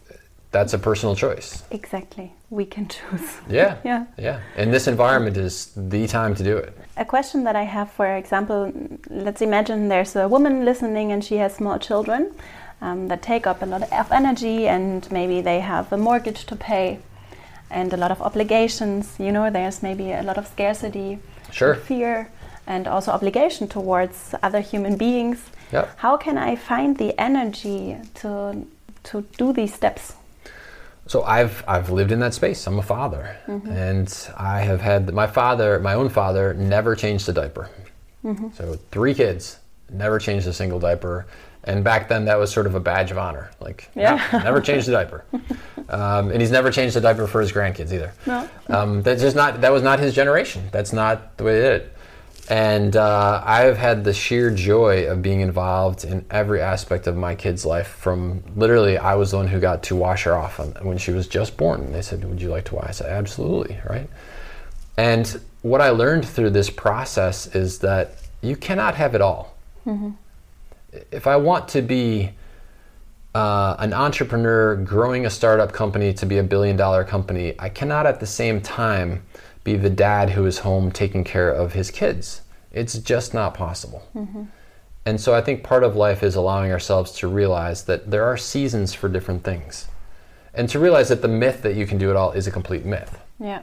[0.51, 1.63] That's a personal choice.
[1.71, 3.39] Exactly we can choose.
[3.49, 3.77] Yeah.
[3.85, 4.07] yeah.
[4.19, 4.41] Yeah.
[4.57, 6.77] And this environment is the time to do it.
[6.97, 8.73] A question that I have, for example,
[9.09, 12.33] let's imagine there's a woman listening and she has small children
[12.83, 16.57] um, that take up a lot of energy and maybe they have a mortgage to
[16.57, 16.99] pay
[17.71, 19.17] and a lot of obligations.
[19.19, 21.19] You know, there's maybe a lot of scarcity,
[21.53, 21.77] sure.
[21.77, 22.31] fear,
[22.67, 25.39] and also obligation towards other human beings.
[25.73, 25.99] Yep.
[25.99, 28.67] How can I find the energy to
[29.03, 30.15] to do these steps?
[31.11, 32.65] So I've I've lived in that space.
[32.69, 33.69] I'm a father, mm-hmm.
[33.69, 37.69] and I have had my father, my own father, never changed a diaper.
[38.25, 38.51] Mm-hmm.
[38.55, 39.59] So three kids,
[39.91, 41.27] never changed a single diaper.
[41.65, 43.51] And back then, that was sort of a badge of honor.
[43.59, 44.25] Like, yeah.
[44.33, 45.25] no, never changed a diaper.
[45.89, 48.13] Um, and he's never changed a diaper for his grandkids either.
[48.25, 48.49] No.
[48.69, 49.61] Um, that's just not.
[49.61, 50.69] That was not his generation.
[50.71, 51.97] That's not the way they did it.
[52.51, 57.37] And uh, I've had the sheer joy of being involved in every aspect of my
[57.37, 57.87] kid's life.
[57.87, 61.29] From literally, I was the one who got to wash her off when she was
[61.29, 61.81] just born.
[61.81, 64.11] And they said, "Would you like to wash?" I said, "Absolutely." Right.
[64.97, 69.57] And what I learned through this process is that you cannot have it all.
[69.87, 70.11] Mm-hmm.
[71.13, 72.31] If I want to be
[73.33, 78.07] uh, an entrepreneur growing a startup company to be a billion dollar company, I cannot
[78.07, 79.23] at the same time
[79.73, 82.43] be the dad who is home taking care of his kids.
[82.73, 84.07] It's just not possible.
[84.15, 84.45] Mm-hmm.
[85.07, 88.37] And so I think part of life is allowing ourselves to realize that there are
[88.37, 89.89] seasons for different things.
[90.55, 92.85] And to realize that the myth that you can do it all is a complete
[92.85, 93.19] myth.
[93.39, 93.63] Yeah.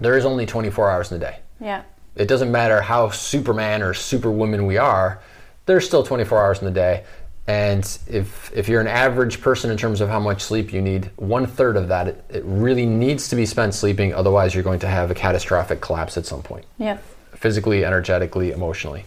[0.00, 1.38] There is only 24 hours in a day.
[1.60, 1.82] Yeah.
[2.16, 5.20] It doesn't matter how Superman or Superwoman we are,
[5.66, 7.04] there's still 24 hours in the day.
[7.46, 11.10] And if, if you're an average person in terms of how much sleep you need,
[11.16, 14.14] one third of that, it, it, really needs to be spent sleeping.
[14.14, 16.64] Otherwise, you're going to have a catastrophic collapse at some point.
[16.78, 16.98] Yeah.
[17.34, 19.04] Physically, energetically, emotionally.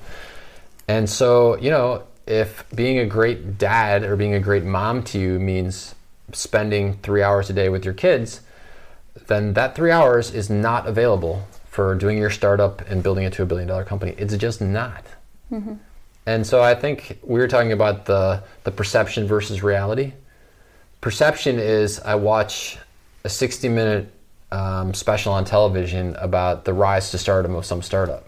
[0.88, 5.20] And so, you know, if being a great dad or being a great mom to
[5.20, 5.96] you means
[6.32, 8.42] spending three hours a day with your kids,
[9.26, 13.44] then that three hours is not available for doing your startup and building it to
[13.44, 14.14] a billion dollar company.
[14.18, 15.06] It's just not.
[15.52, 15.76] Mm-hmm.
[16.28, 20.12] And so I think we were talking about the, the perception versus reality.
[21.00, 22.78] Perception is I watch
[23.24, 24.14] a 60 minute
[24.52, 28.26] um, special on television about the rise to stardom of some startup.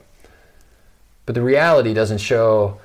[1.26, 2.80] But the reality doesn't show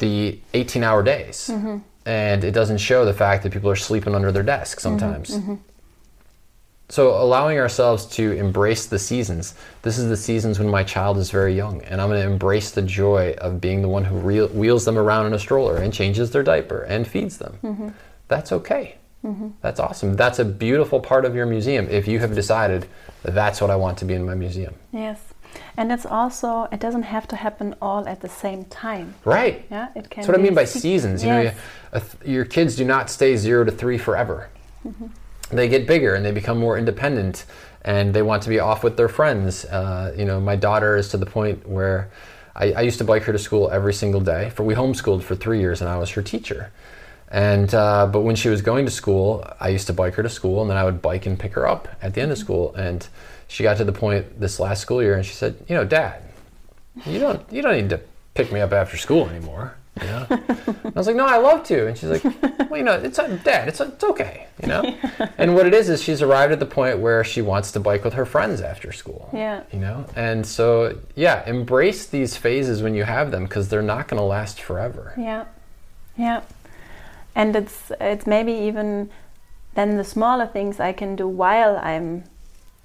[0.00, 1.48] the 18 hour days.
[1.52, 1.78] Mm-hmm.
[2.04, 5.30] And it doesn't show the fact that people are sleeping under their desk sometimes.
[5.30, 5.52] Mm-hmm.
[5.52, 5.62] mm-hmm.
[6.88, 9.54] So allowing ourselves to embrace the seasons.
[9.82, 12.70] This is the seasons when my child is very young, and I'm going to embrace
[12.70, 15.92] the joy of being the one who re- wheels them around in a stroller and
[15.92, 17.58] changes their diaper and feeds them.
[17.62, 17.88] Mm-hmm.
[18.28, 18.96] That's okay.
[19.24, 19.48] Mm-hmm.
[19.62, 20.14] That's awesome.
[20.14, 22.86] That's a beautiful part of your museum if you have decided
[23.24, 24.74] that that's what I want to be in my museum.
[24.92, 25.20] Yes.
[25.76, 29.14] And it's also it doesn't have to happen all at the same time.
[29.24, 29.66] Right.
[29.70, 30.22] Yeah, it can.
[30.22, 31.24] That's what I mean by seasons.
[31.24, 31.56] You yes.
[31.92, 34.50] know, your kids do not stay zero to three forever.
[34.86, 35.06] Mm-hmm
[35.50, 37.44] they get bigger and they become more independent
[37.82, 39.64] and they want to be off with their friends.
[39.64, 42.10] Uh, you know, my daughter is to the point where
[42.54, 44.50] I, I used to bike her to school every single day.
[44.50, 46.72] For we homeschooled for three years, and I was her teacher.
[47.28, 50.28] And uh, but when she was going to school, I used to bike her to
[50.28, 52.74] school, and then I would bike and pick her up at the end of school.
[52.74, 53.06] And
[53.48, 56.22] she got to the point this last school year, and she said, "You know, Dad,
[57.04, 58.00] you don't you don't need to
[58.34, 60.26] pick me up after school anymore." Know?
[60.30, 62.24] I was like, "No, I love to." And she's like,
[62.70, 64.96] "Well, you know, it's Dad, it's it's okay." You know.
[65.38, 68.04] and what it is is she's arrived at the point where she wants to bike
[68.04, 69.30] with her friends after school.
[69.32, 69.62] Yeah.
[69.72, 74.08] You know, and so yeah, embrace these phases when you have them because they're not
[74.08, 75.14] going to last forever.
[75.16, 75.46] Yeah,
[76.16, 76.42] yeah,
[77.34, 79.10] and it's it's maybe even
[79.76, 82.24] then the smaller things I can do while I'm,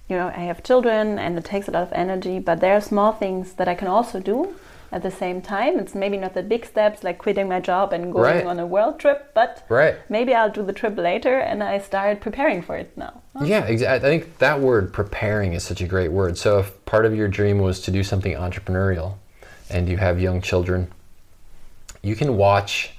[0.08, 2.82] you know, I have children and it takes a lot of energy, but there are
[2.82, 4.56] small things that I can also do
[4.92, 5.80] at the same time.
[5.80, 8.46] It's maybe not the big steps like quitting my job and going Right.
[8.46, 9.96] on a world trip, but Right.
[10.10, 13.22] maybe I'll do the trip later and I start preparing for it now.
[13.42, 14.08] Yeah, exactly.
[14.08, 16.38] I think that word preparing is such a great word.
[16.38, 19.14] So if part of your dream was to do something entrepreneurial
[19.70, 20.92] and you have young children,
[22.02, 22.94] you can watch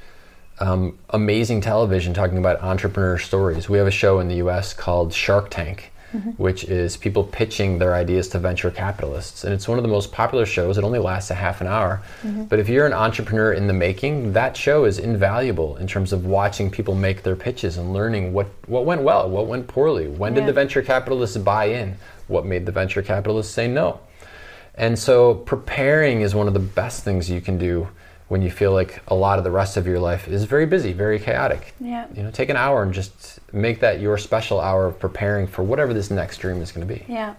[0.60, 3.68] um, amazing television talking about entrepreneur stories.
[3.68, 6.30] We have a show in the US called Shark Tank, Mm-hmm.
[6.32, 9.44] which is people pitching their ideas to venture capitalists.
[9.44, 10.76] And it's one of the most popular shows.
[10.76, 12.02] It only lasts a half an hour.
[12.22, 12.44] Mm-hmm.
[12.44, 16.26] But if you're an entrepreneur in the making, that show is invaluable in terms of
[16.26, 20.06] watching people make their pitches and learning what, what went well, what went poorly.
[20.08, 20.40] When Yeah.
[20.40, 21.96] did the venture capitalists buy in?
[22.28, 24.00] What made the venture capitalists say no?
[24.74, 27.88] And so preparing is one of the best things you can do
[28.32, 30.94] when you feel like a lot of the rest of your life is very busy,
[30.94, 31.74] very chaotic.
[31.78, 32.06] Yeah.
[32.16, 35.62] You know, take an hour and just make that your special hour of preparing for
[35.62, 37.04] whatever this next dream is going to be.
[37.06, 37.34] Yeah,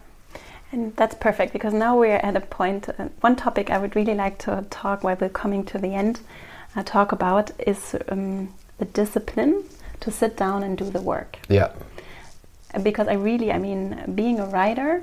[0.72, 2.90] and that's perfect because now we're at a point.
[2.90, 6.20] Uh, one topic I would really like to talk while we're coming to the end,
[6.76, 9.64] uh, talk about is um, the discipline
[10.02, 11.40] to sit down and do the work.
[11.50, 11.72] Yeah.
[12.84, 15.02] Because I really, I mean, being a writer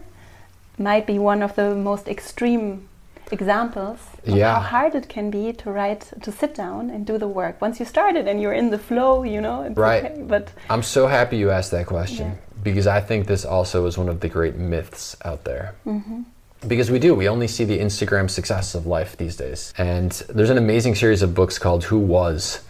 [0.79, 2.89] might be one of the most extreme
[3.33, 4.55] examples of Yeah.
[4.55, 7.61] how hard it can be to write, to sit down and do the work.
[7.61, 10.05] Once you start it and you're in the flow, you know, Right.
[10.05, 10.23] okay.
[10.23, 12.63] But I'm so happy you asked that question Yeah.
[12.63, 15.75] because I think this also is one of the great myths out there.
[16.67, 19.73] Because we do, we only see the Instagram success of life these days.
[19.79, 22.61] And there's an amazing series of books called Who Was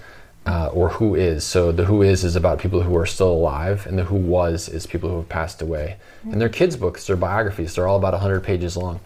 [0.47, 1.43] uh, or Who Is.
[1.45, 4.69] So the Who Is is about people who are still alive, and the Who Was
[4.69, 5.97] is people who have passed away.
[6.31, 9.01] And they're kids' books, they're biographies, they're all about 100 pages long.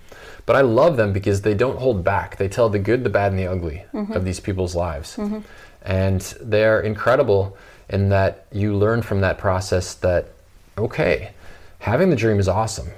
[0.47, 2.37] But I love them because they don't hold back.
[2.37, 4.13] They tell the good, the bad, and the ugly mm-hmm.
[4.13, 5.17] of these people's lives.
[5.17, 5.41] Mm-hmm.
[5.83, 7.57] And they're incredible
[7.89, 10.29] in that you learn from that process that,
[10.77, 11.33] okay,
[11.79, 12.89] having the dream is awesome.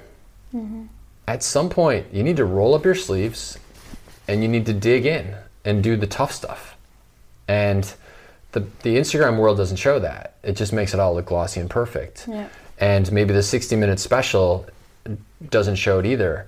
[0.53, 0.85] Mm-hmm.
[1.27, 3.57] At some point, you need to roll up your sleeves
[4.27, 5.35] and you need to dig in
[5.65, 6.75] and do the tough stuff.
[7.47, 7.93] And
[8.53, 10.35] the, the Instagram world doesn't show that.
[10.43, 12.27] It just makes it all look glossy and perfect.
[12.27, 12.47] Yeah.
[12.79, 14.65] And maybe the 60 minute special
[15.49, 16.47] doesn't show it either.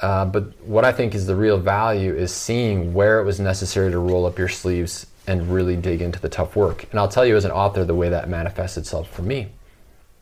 [0.00, 3.90] Uh, but what I think is the real value is seeing where it was necessary
[3.90, 6.86] to roll up your sleeves and really dig into the tough work.
[6.90, 9.48] And I'll tell you as an author the way that manifests itself for me.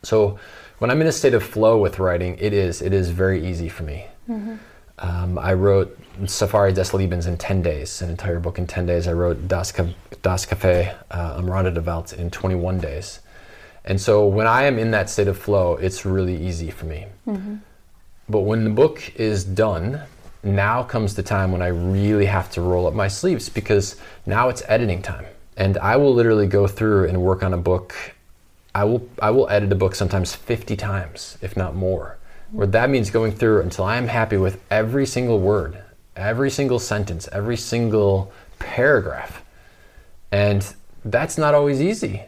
[0.03, 0.39] So
[0.79, 3.69] when I'm in a state of flow with writing, it is it is very easy
[3.69, 4.07] for me.
[4.99, 5.97] Um, I wrote
[6.27, 9.07] Safari des Lebens in 10 days, an entire book in 10 days.
[9.07, 13.21] I wrote Das, Ca- das Café uh, am Rande der Welt in 21 days.
[13.85, 17.07] And so when I am in that state of flow, it's really easy for me.
[18.29, 20.03] But when the book is done,
[20.43, 23.97] now comes the time when I really have to roll up my sleeves because
[24.27, 25.27] now it's editing time.
[25.57, 27.95] And I will literally go through and work on a book.
[28.75, 32.19] I will I will edit a book sometimes 50 times, if not more.
[32.53, 35.83] Where that means going through until I am happy with every single word,
[36.15, 39.43] every single sentence, every single paragraph.
[40.31, 40.75] And
[41.05, 42.23] that's not always easy.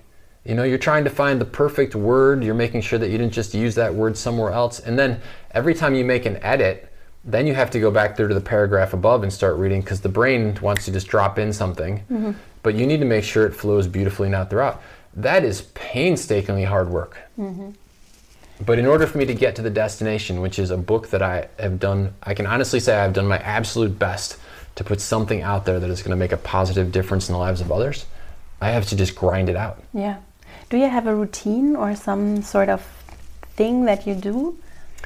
[0.49, 3.35] You know, you're trying to find the perfect word, you're making sure that you didn't
[3.35, 4.81] just use that word somewhere else.
[4.81, 5.21] And then
[5.51, 6.91] every time you make an edit,
[7.23, 10.01] then you have to go back there to the paragraph above and start reading because
[10.01, 11.99] the brain wants to just drop in something.
[12.11, 12.33] Mm-hmm.
[12.63, 14.83] But you need to make sure it flows beautifully now throughout.
[15.13, 17.19] That is painstakingly hard work.
[17.39, 17.73] Mm-hmm.
[18.65, 21.21] But in order for me to get to the destination, which is a book that
[21.21, 24.39] I have done, I can honestly say I've done my absolute best
[24.77, 27.39] to put something out there that is going to make a positive difference in the
[27.39, 28.07] lives of others.
[28.63, 29.83] I have to just grind it out.
[29.93, 30.17] Yeah.
[30.71, 32.87] Do you have a routine or some sort of
[33.57, 34.59] thing that you do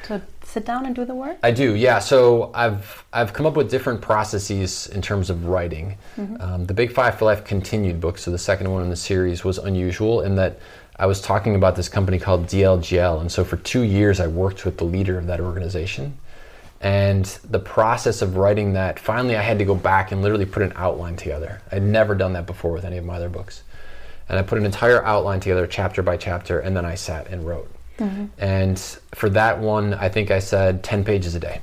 [0.03, 1.37] to sit down and do the work?
[1.41, 1.99] I do, yeah.
[1.99, 5.97] So I've I've come up with different processes in terms of writing.
[6.41, 9.45] Um, the Big Five for Life continued book, so the second one in the series
[9.45, 10.59] was unusual in that
[10.97, 14.65] I was talking about this company called DLGL, and so for two years I worked
[14.65, 16.17] with the leader of that organization.
[16.81, 20.61] And the process of writing that, finally I had to go back and literally put
[20.61, 21.61] an outline together.
[21.71, 23.63] I'd never done that before with any of my other books.
[24.33, 27.45] And I put an entire outline together, chapter by chapter, and then I sat and
[27.45, 27.69] wrote.
[28.39, 28.79] And
[29.13, 31.61] for that one, I think I said 10 pages a day.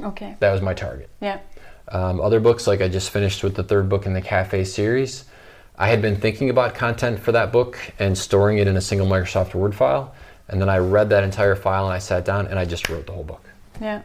[0.00, 0.36] Okay.
[0.38, 1.10] That was my target.
[1.20, 1.40] Yeah.
[1.88, 5.24] Um, other books, like I just finished with the third book in the Cafe series,
[5.76, 9.08] I had been thinking about content for that book and storing it in a single
[9.08, 10.14] Microsoft Word file.
[10.46, 13.06] And then I read that entire file and I sat down and I just wrote
[13.06, 13.44] the whole book.
[13.80, 14.02] Yeah.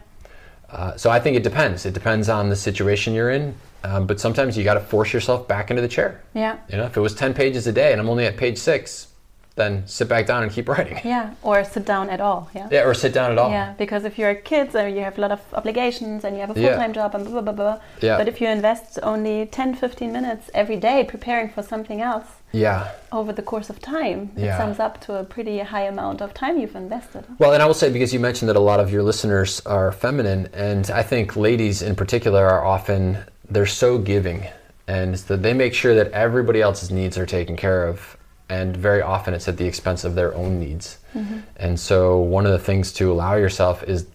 [0.70, 1.86] Uh, so I think it depends.
[1.86, 3.54] It depends on the situation you're in.
[3.84, 6.20] Um, but sometimes you got to force yourself back into the chair.
[6.34, 6.58] Yeah.
[6.68, 9.08] You know, if it was 10 pages a day and I'm only at page six,
[9.54, 11.00] then sit back down and keep writing.
[11.04, 11.34] Yeah.
[11.42, 12.50] Or sit down at all.
[12.54, 12.68] Yeah.
[12.70, 13.50] Yeah, or sit down at all.
[13.50, 16.40] Yeah, because if you're a kids and you have a lot of obligations and you
[16.40, 17.80] have a full-time job and blah, blah, blah, blah.
[18.00, 18.18] Yeah.
[18.18, 22.90] But if you invest only 10, 15 minutes every day preparing for something else Yeah.
[23.12, 26.58] over the course of time, it sums up to a pretty high amount of time
[26.58, 27.24] you've invested.
[27.38, 29.92] Well, and I will say because you mentioned that a lot of your listeners are
[29.92, 33.18] feminine, and I think ladies in particular are often
[33.50, 34.46] they're so giving,
[34.86, 38.16] and that they make sure that everybody else's needs are taken care of,
[38.48, 40.98] and very often it's at the expense of their own needs.
[41.14, 41.40] Mm-hmm.
[41.56, 44.06] And so one of the things to allow yourself is,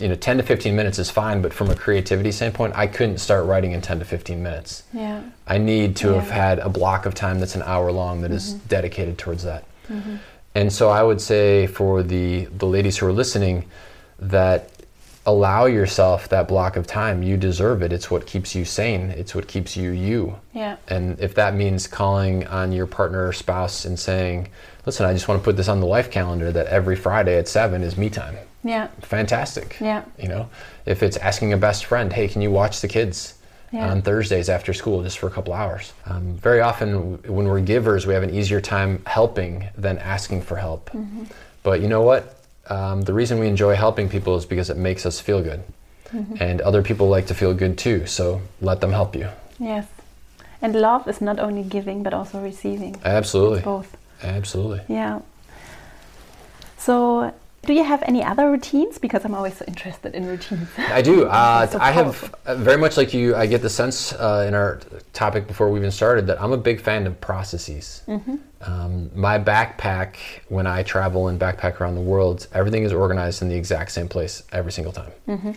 [0.00, 3.18] you know, 10 to 15 minutes is fine, but from a creativity standpoint, I couldn't
[3.18, 4.82] start writing in 10 to 15 minutes.
[4.92, 5.22] Yeah.
[5.46, 8.54] I need to have had a block of time that's an hour long that is
[8.54, 9.64] dedicated towards that.
[9.88, 10.16] mm-hmm.
[10.54, 13.66] And so I would say for the the ladies who are listening
[14.18, 14.70] that
[15.26, 17.22] allow yourself that block of time.
[17.22, 17.92] You deserve it.
[17.92, 19.10] It's what keeps you sane.
[19.10, 20.36] It's what keeps you you.
[20.54, 20.76] Yeah.
[20.88, 24.48] And if that means calling on your partner or spouse and saying,
[24.86, 27.48] "Listen, I just want to put this on the life calendar that every Friday at
[27.48, 28.88] 7 is me time." Yeah.
[29.02, 29.76] Fantastic.
[29.80, 30.04] Yeah.
[30.18, 30.50] You know,
[30.86, 33.34] if it's asking a best friend, "Hey, can you watch the kids?"
[33.72, 33.88] Yeah.
[33.88, 35.92] on Thursdays after school just for a couple hours.
[36.04, 40.56] Um, very often, when we're givers, we have an easier time helping than asking for
[40.56, 40.90] help.
[40.90, 41.22] Mm-hmm.
[41.62, 42.34] But you know what?
[42.68, 45.62] Um, the reason we enjoy helping people is because it makes us feel good.
[46.12, 46.42] Mm-hmm.
[46.42, 49.28] And other people like to feel good too, so let them help you.
[49.60, 49.86] Yes.
[50.60, 53.00] And love is not only giving but also receiving.
[53.04, 53.60] Absolutely.
[53.60, 53.96] Both.
[54.22, 54.80] Absolutely.
[54.88, 55.20] Yeah.
[56.76, 57.32] So,
[57.66, 58.98] do you have any other routines?
[58.98, 60.68] Because I'm always so interested in routines.
[60.78, 61.28] I do.
[61.40, 63.36] Uh, So I have uh, very much like you.
[63.36, 64.80] I get the sense uh, in our
[65.12, 68.02] topic before we even started that I'm a big fan of processes.
[68.08, 68.36] Mm-hmm.
[68.62, 70.16] Um, my backpack,
[70.48, 74.08] when I travel and backpack around the world, everything is organized in the exact same
[74.08, 75.12] place every single time.
[75.28, 75.52] Mm-hmm.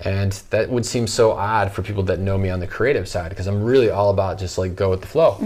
[0.00, 3.30] And that would seem so odd for people that know me on the creative side
[3.30, 5.38] because I'm really all about just like go with the flow.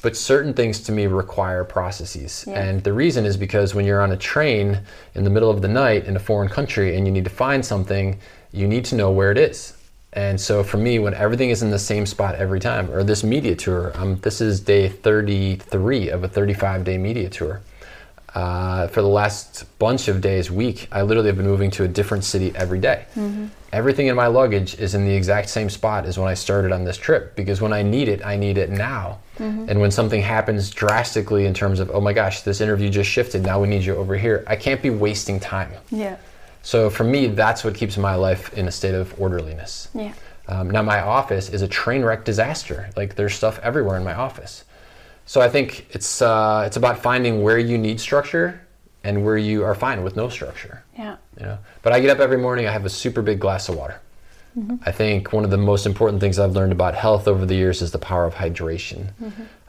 [0.00, 2.32] But certain things to me require processes.
[2.32, 2.50] Mm-hmm.
[2.50, 2.64] Yeah.
[2.64, 4.80] And the reason is because when you're on a train
[5.14, 7.64] in the middle of the night in a foreign country and you need to find
[7.64, 8.18] something,
[8.52, 9.74] you need to know where it is.
[10.12, 13.22] And so for me, when everything is in the same spot every time, or this
[13.22, 17.60] media tour, um, this is day 33 of a 35 day media tour.
[18.34, 21.88] Uh, for the last bunch of days, week, I literally have been moving to a
[21.88, 23.04] different city every day.
[23.72, 26.84] Everything in my luggage is in the exact same spot as when I started on
[26.84, 29.20] this trip because when I need it, I need it now.
[29.70, 33.42] And when something happens drastically in terms of, oh my gosh, this interview just shifted,
[33.42, 35.72] now we need you over here, I can't be wasting time.
[35.90, 36.16] yeah.
[36.62, 39.88] So for me, that's what keeps my life in a state of orderliness.
[39.94, 40.12] Yeah.
[40.46, 42.90] Um, now my office is a train wreck disaster.
[42.96, 44.64] Like there's stuff everywhere in my office.
[45.24, 48.60] So I think it's uh, it's about finding where you need structure
[49.04, 50.82] and where you are fine with no structure.
[50.98, 51.16] Yeah.
[51.38, 51.58] You know.
[51.82, 52.66] But I get up every morning.
[52.66, 54.00] I have a super big glass of water.
[54.84, 57.80] I think one of the most important things I've learned about health over the years
[57.82, 59.12] is the power of hydration.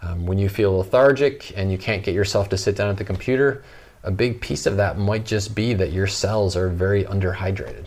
[0.02, 3.04] Um, when you feel lethargic and you can't get yourself to sit down at the
[3.04, 3.64] computer,
[4.04, 7.86] a big piece of that might just be that your cells are very underhydrated.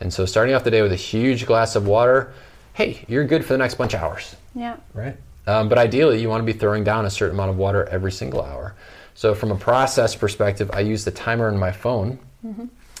[0.00, 2.32] And so, starting off the day with a huge glass of water,
[2.74, 4.76] hey, you're good for the next bunch of hours Yeah.
[4.94, 5.16] right?
[5.46, 8.10] Um, but ideally, you want to be throwing down a certain amount of water every
[8.10, 8.74] single hour.
[9.16, 12.18] So, from a process perspective, I use the timer in my phone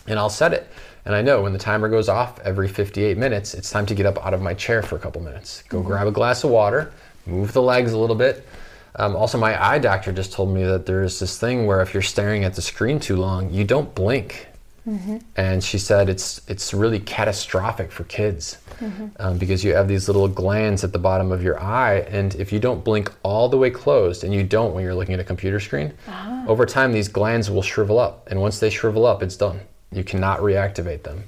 [0.08, 0.66] and I'll set it.
[1.04, 4.06] And I know when the timer goes off every 58 minutes, it's time to get
[4.06, 5.62] up out of my chair for a couple minutes.
[5.68, 6.90] Go grab a glass of water,
[7.26, 8.48] move the legs a little bit.
[8.96, 12.02] Um, also, my eye doctor just told me that there's this thing where if you're
[12.02, 14.48] staring at the screen too long, you don't blink.
[14.86, 15.16] Mm-hmm.
[15.36, 19.08] And she said it's it's really catastrophic for kids mm-hmm.
[19.18, 22.52] um, because you have these little glands at the bottom of your eye, and if
[22.52, 25.24] you don't blink all the way closed, and you don't when you're looking at a
[25.24, 26.44] computer screen, ah.
[26.46, 29.60] over time these glands will shrivel up, and once they shrivel up, it's done.
[29.90, 31.24] You cannot reactivate them.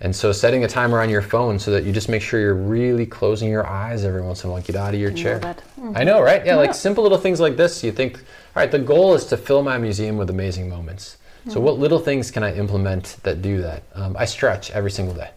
[0.00, 2.54] And so, setting a timer on your phone so that you just make sure you're
[2.54, 4.62] really closing your eyes every once in a while.
[4.62, 5.38] Get out of your know chair.
[5.38, 5.62] that.
[5.94, 6.44] I know, right?
[6.44, 6.56] Yeah, Yeah.
[6.56, 7.82] like simple little things like this.
[7.82, 8.22] You think, all
[8.56, 11.16] right, the goal is to fill my museum with amazing moments.
[11.48, 13.82] So, what little things can I implement that do that?
[13.94, 15.30] Um, I stretch every single day.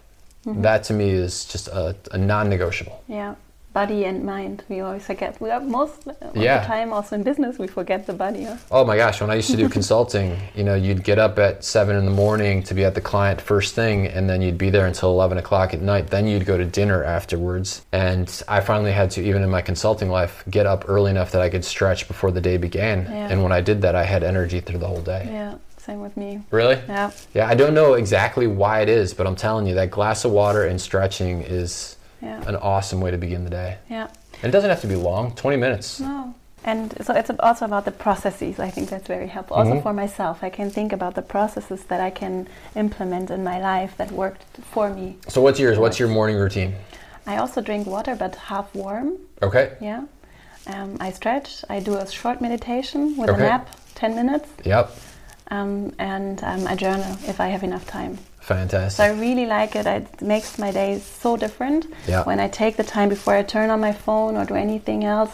[0.45, 3.03] That to me is just a, a non negotiable.
[3.09, 3.35] Yeah.
[3.73, 4.63] Body and mind.
[4.69, 5.39] We always forget.
[5.41, 6.61] We are most of Yeah.
[6.61, 8.45] the time also in business we forget the body.
[8.45, 8.55] Huh?
[8.71, 11.63] Oh my gosh, when I used to do consulting, you know, you'd get up at
[11.65, 14.69] seven in the morning to be at the client first thing, and then you'd be
[14.71, 16.07] there until 11 o'clock at night.
[16.07, 17.85] Then you'd go to dinner afterwards.
[17.91, 21.41] And I finally had to, even in my consulting life, get up early enough that
[21.41, 23.03] I could stretch before the day began.
[23.03, 23.27] Yeah.
[23.29, 25.27] And when I did that, I had energy through the whole day.
[25.29, 25.55] Yeah.
[25.87, 26.41] Same with me.
[26.51, 26.77] Really?
[26.89, 27.11] Yeah.
[27.33, 30.31] Yeah, I don't know exactly why it is, but I'm telling you that glass of
[30.31, 32.41] water and stretching is Yeah.
[32.45, 33.77] an awesome way to begin the day.
[33.89, 34.07] Yeah.
[34.43, 36.01] And it doesn't have to be long, 20 minutes.
[36.01, 36.33] No.
[36.65, 38.59] And so it's also about the processes.
[38.59, 39.55] I think that's very helpful.
[39.55, 39.83] Also Mhm.
[39.83, 43.95] for myself, I can think about the processes that I can implement in my life
[43.97, 45.15] that worked for me.
[45.29, 45.77] So what's yours?
[45.79, 46.75] What's your morning routine?
[47.25, 49.13] I also drink water, but half warm.
[49.41, 49.71] Okay.
[49.79, 50.01] Yeah.
[50.67, 51.63] Um, I stretch.
[51.69, 53.41] I do a short meditation with Okay.
[53.45, 54.49] a nap, 10 minutes.
[54.65, 54.91] Yep.
[55.49, 58.17] Um, and um, I journal if I have enough time.
[58.41, 58.97] Fantastic.
[58.97, 59.85] So I really like it.
[59.85, 62.23] It makes my days so different Yeah.
[62.23, 65.31] when I take the time before I turn on my phone or do anything else,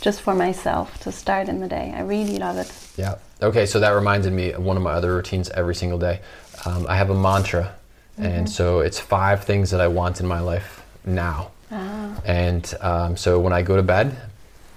[0.00, 1.92] just for myself to start in the day.
[1.96, 2.72] I really love it.
[2.96, 3.16] Yeah.
[3.42, 6.20] Okay, so that reminded me of one of my other routines every single day.
[6.66, 7.74] Um, I have a mantra,
[8.18, 11.50] and so it's five things that I want in my life now.
[11.72, 12.20] Ah.
[12.26, 14.16] And um, so when I go to bed,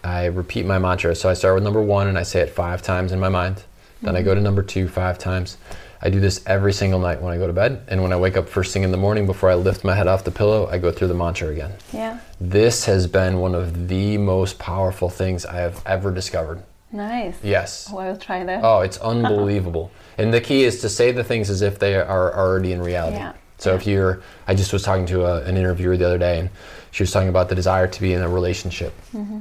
[0.04, 1.16] I repeat my mantra.
[1.16, 3.64] So I start with number one and I say it five times in my mind.
[4.04, 5.58] Then I go to number two five times.
[6.02, 7.86] I do this every single night when I go to bed.
[7.88, 10.08] And when I wake up first thing in the morning, before I lift my head
[10.08, 11.72] off the pillow, I go through the mantra again.
[11.94, 12.20] Yeah.
[12.42, 16.62] This has been one of the most powerful things I have ever discovered.
[16.92, 17.38] Nice.
[17.42, 17.90] Yes.
[17.92, 18.64] Oh, I'll try that.
[18.64, 19.92] Oh, it's unbelievable.
[20.18, 23.18] and the key is to say the things as if they are already in reality.
[23.18, 23.34] Yeah.
[23.58, 26.50] So if you're, I just was talking to a, an interviewer the other day, and
[26.92, 29.40] she was talking about the desire to be in a relationship, mm-hmm.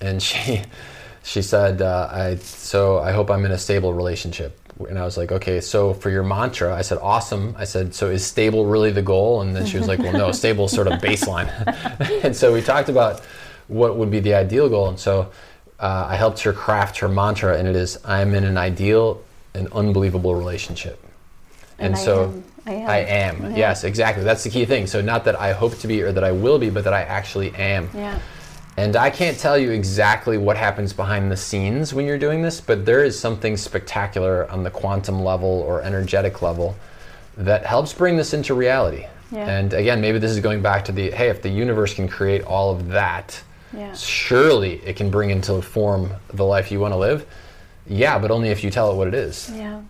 [0.00, 0.62] and she,
[1.24, 4.60] she said, uh, I so I hope I'm in a stable relationship.
[4.88, 7.54] And I was like, okay, so for your mantra, I said, awesome.
[7.56, 9.40] I said, so is stable really the goal?
[9.40, 11.48] And then she was like, well, no, stable is sort of baseline.
[12.24, 13.20] and so we talked about
[13.68, 14.88] what would be the ideal goal.
[14.88, 15.30] And so
[15.78, 19.22] uh, I helped her craft her mantra, and it is, I'm in an ideal
[19.54, 21.00] and unbelievable relationship.
[21.78, 22.44] And, And I so am.
[22.66, 22.90] I am.
[22.90, 23.42] I am.
[23.42, 23.56] Yeah.
[23.56, 24.24] Yes, exactly.
[24.24, 24.88] That's the key thing.
[24.88, 27.02] So not that I hope to be or that I will be, but that I
[27.02, 27.88] actually am.
[27.94, 28.18] Yeah.
[28.76, 32.60] And I can't tell you exactly what happens behind the scenes when you're doing this,
[32.60, 36.74] but there is something spectacular on the quantum level or energetic level
[37.36, 39.06] that helps bring this into reality.
[39.30, 39.48] Yeah.
[39.48, 42.42] And again, maybe this is going back to the hey, if the universe can create
[42.42, 43.40] all of that,
[43.72, 43.92] Yeah.
[43.94, 47.26] surely it can bring into form the life you want to live.
[47.86, 49.50] Yeah, but only if you tell it what it is.
[49.54, 49.80] Yeah.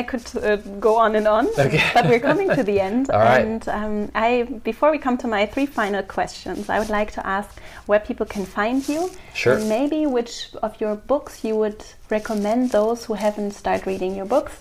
[0.00, 0.56] I could uh,
[0.88, 1.82] go on and on, Okay.
[1.96, 3.04] but we're coming to the end.
[3.10, 3.44] All right.
[3.46, 4.28] And um, I,
[4.70, 7.50] before we come to my three final questions, I would like to ask
[7.88, 9.00] where people can find you,
[9.34, 9.54] Sure.
[9.54, 10.34] and maybe which
[10.66, 11.80] of your books you would
[12.16, 14.52] recommend those who haven't started reading your books.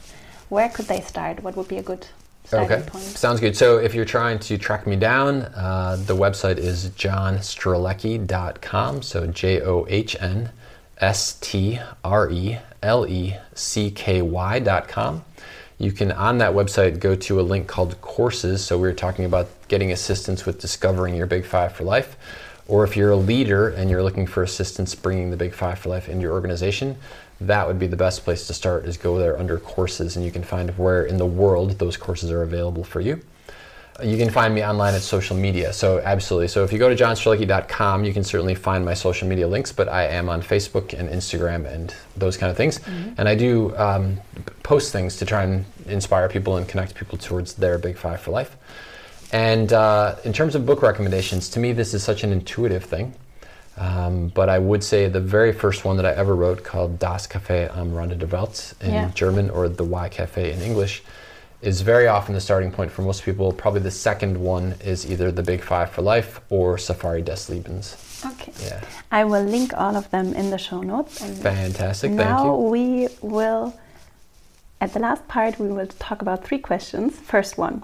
[0.55, 1.35] Where could they start?
[1.43, 2.03] What would be a good
[2.45, 3.03] starting Okay, point?
[3.23, 3.55] sounds good.
[3.55, 5.31] So if you're trying to track me down,
[5.65, 9.01] uh, the website is johnstrelecky.com.
[9.03, 10.49] So J O H N
[10.99, 15.23] S T R E L E C K Y.com.
[15.79, 18.63] You can, on that website, go to a link called courses.
[18.63, 22.17] So we were talking about getting assistance with discovering your Big Five for life.
[22.67, 25.87] Or if you're a leader and you're looking for assistance bringing the Big Five for
[25.87, 26.97] life into your organization,
[27.39, 30.31] that would be the best place to start is go there under courses and you
[30.31, 33.21] can find where in the world those courses are available for you.
[34.03, 35.73] You can find me online at social media.
[35.73, 36.47] So absolutely.
[36.47, 39.87] So if you go to johnstrelecky.com, you can certainly find my social media links, but
[39.89, 42.79] I am on Facebook and Instagram and those kind of things.
[43.17, 44.19] And I do um,
[44.63, 48.31] post things to try and inspire people and connect people towards their big five for
[48.31, 48.55] life.
[49.31, 53.13] And uh, in terms of book recommendations, to me, this is such an intuitive thing.
[53.77, 57.27] Um, but I would say the very first one that I ever wrote, called Das
[57.27, 59.11] Café am Rande der Welt in Yeah.
[59.13, 61.01] German or The Why Café in English,
[61.61, 63.51] is very often the starting point for most people.
[63.51, 67.95] Probably the second one is either The Big Five for Life or Safari des Lebens.
[68.25, 68.51] Okay.
[68.63, 68.81] Yeah,
[69.11, 71.21] I will link all of them in the show notes.
[71.21, 72.09] And fantastic.
[72.11, 73.77] Thank now we will,
[74.81, 77.15] at the last part, we will talk about three questions.
[77.17, 77.83] First one.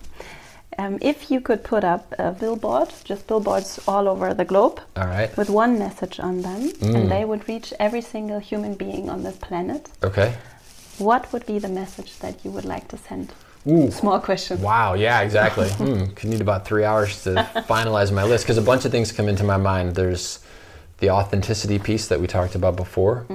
[0.78, 5.06] Um, if you could put up a billboard, just billboards all over the globe, All
[5.08, 5.36] right.
[5.38, 6.96] with one message on them, Mm.
[6.96, 10.34] and they would reach every single human being on this planet, Okay.
[10.98, 13.32] what would be the message that you would like to send?
[13.68, 13.90] Ooh.
[13.92, 14.62] Small question.
[14.62, 15.70] Wow, yeah, exactly.
[15.72, 17.32] hmm, could need about three hours to
[17.68, 19.96] finalize my list because a bunch of things come into my mind.
[19.96, 20.40] There's
[21.00, 23.26] the authenticity piece that we talked about before,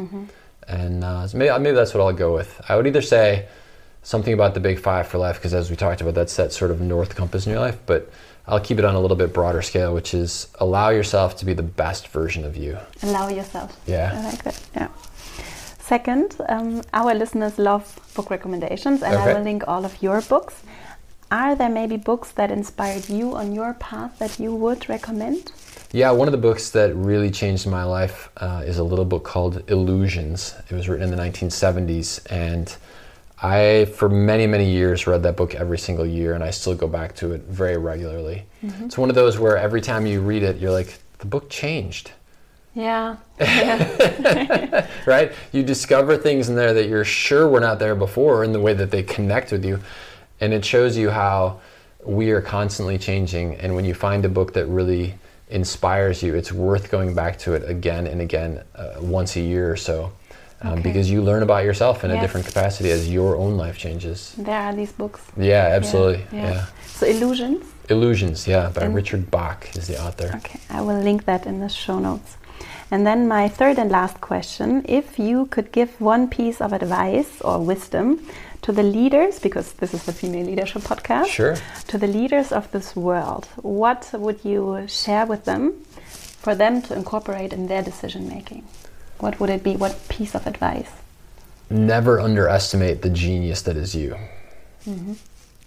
[0.68, 2.60] and uh, so maybe, maybe that's what I'll go with.
[2.68, 3.46] I would either say
[4.02, 6.70] something about the big five for life because, as we talked about, that's that sort
[6.70, 8.10] of north compass in your life, but
[8.46, 11.52] I'll keep it on a little bit broader scale, which is allow yourself to be
[11.52, 12.78] the best version of you.
[13.02, 13.78] Allow yourself.
[13.86, 14.12] Yeah.
[14.14, 14.60] I like that.
[14.74, 14.88] Yeah.
[15.90, 20.62] Second, um, our listeners love book recommendations, and I will link all of your books.
[21.32, 25.50] Are there maybe books that inspired you on your path that you would recommend?
[25.90, 29.24] Yeah, one of the books that really changed my life uh, is a little book
[29.24, 30.54] called Illusions.
[30.70, 32.72] It was written in the 1970s, and
[33.42, 36.86] I, for many, many years, read that book every single year, and I still go
[36.86, 38.44] back to it very regularly.
[38.62, 42.12] It's one of those where every time you read it, you're like, the book changed,
[42.74, 43.16] Yeah.
[45.06, 45.32] right?
[45.52, 48.74] You discover things in there that you're sure were not there before in the way
[48.74, 49.80] that they connect with you,
[50.40, 51.60] and it shows you how
[52.04, 53.56] we are constantly changing.
[53.56, 55.14] And when you find a book that really
[55.48, 59.70] inspires you, it's worth going back to it again and again, uh, once a year
[59.70, 60.12] or so.
[60.62, 60.82] Um, Okay.
[60.82, 64.34] Because you learn about yourself in a different capacity as your own life changes.
[64.36, 65.22] There are these books.
[65.36, 66.22] Yeah, absolutely.
[66.32, 66.52] Yeah, Yeah.
[66.52, 66.66] yeah.
[66.86, 67.64] So illusions.
[67.88, 70.30] Illusions, yeah, by Richard Bach is the author.
[70.36, 72.36] Okay, I will link that in the show notes.
[72.90, 77.40] And then my third and last question: If you could give one piece of advice
[77.40, 78.18] or wisdom
[78.62, 81.56] to the leaders, because this is the Female Leadership Podcast, Sure.
[81.88, 85.72] to the leaders of this world, what would you share with them
[86.42, 88.64] for them to incorporate in their decision making?
[89.18, 89.76] What would it be?
[89.76, 90.90] What piece of advice?
[91.72, 94.16] never underestimate the genius that is you.
[94.88, 95.12] Mm-hmm.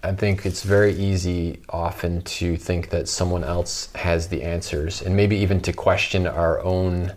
[0.03, 5.15] I think it's very easy often to think that someone else has the answers and
[5.15, 7.13] maybe even to question our own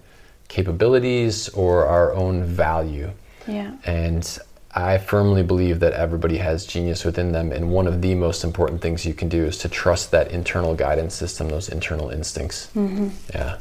[0.47, 3.11] capabilities or our own value.
[3.49, 3.75] Yeah.
[3.85, 4.39] And
[4.73, 7.51] I firmly believe that everybody has genius within them.
[7.51, 10.75] And one of the most important things you can do is to trust that internal
[10.75, 12.69] guidance system, those internal instincts.
[12.77, 13.09] Mm-hmm.
[13.35, 13.59] Yeah.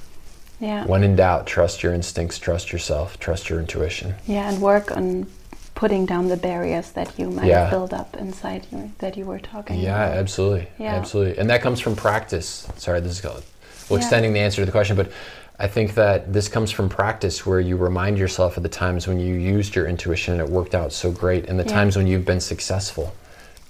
[0.59, 0.86] Yeah.
[0.86, 4.15] When in doubt, trust your instincts, trust yourself, trust your intuition.
[4.26, 5.28] Yeah, and work on
[5.76, 7.69] putting down the barriers that you might Yeah.
[7.69, 10.17] build up inside you that you were talking Yeah, about.
[10.17, 10.67] absolutely.
[10.80, 10.95] Yeah.
[10.95, 11.38] Absolutely.
[11.38, 12.65] And that comes from practice.
[12.78, 13.41] Sorry, this is well,
[13.89, 13.97] Yeah.
[13.97, 15.11] extending the answer to the question, but
[15.59, 19.19] I think that this comes from practice where you remind yourself of the times when
[19.19, 21.73] you used your intuition and it worked out so great and the Yeah.
[21.73, 23.13] times when you've been successful.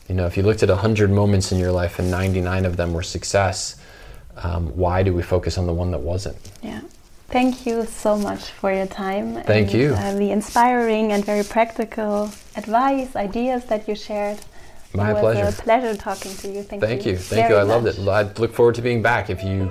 [0.07, 2.93] You know, if you looked at 100 moments in your life and 99 of them
[2.93, 3.75] were success,
[4.43, 6.37] um, why do we focus on the one that wasn't?
[6.61, 6.81] Yeah.
[7.35, 9.43] Thank you so much for your time.
[9.43, 9.93] Thank and, you.
[9.93, 14.39] Uh, the inspiring and very practical advice, ideas that you shared.
[14.93, 15.49] My it was pleasure.
[15.49, 16.63] a pleasure talking to you.
[16.63, 17.11] Thank, Thank you.
[17.11, 17.17] you.
[17.17, 17.57] Thank you.
[17.57, 17.97] I loved much.
[17.97, 18.07] it.
[18.07, 19.29] I look forward to being back.
[19.29, 19.69] If you,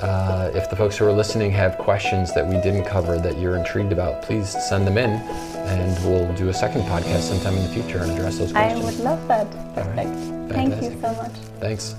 [0.00, 3.56] uh, if the folks who are listening have questions that we didn't cover that you're
[3.56, 7.74] intrigued about, please send them in, and we'll do a second podcast sometime in the
[7.74, 8.80] future and address those questions.
[8.80, 9.50] I would love that.
[9.74, 10.54] Perfect.
[10.54, 11.32] Thank you so much.
[11.60, 11.96] Thanks.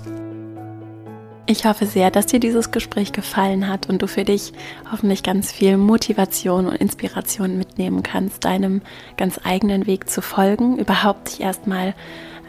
[1.48, 4.52] Ich hoffe sehr, dass dir dieses Gespräch gefallen hat und du für dich
[4.90, 8.82] hoffentlich ganz viel Motivation und Inspiration mitnehmen kannst, deinem
[9.16, 11.94] ganz eigenen Weg zu folgen, überhaupt dich erstmal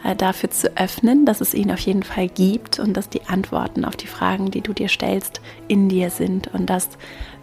[0.02, 3.84] äh, dafür zu öffnen, dass es ihn auf jeden Fall gibt und dass die Antworten
[3.84, 6.88] auf die Fragen, die du dir stellst, in dir sind und dass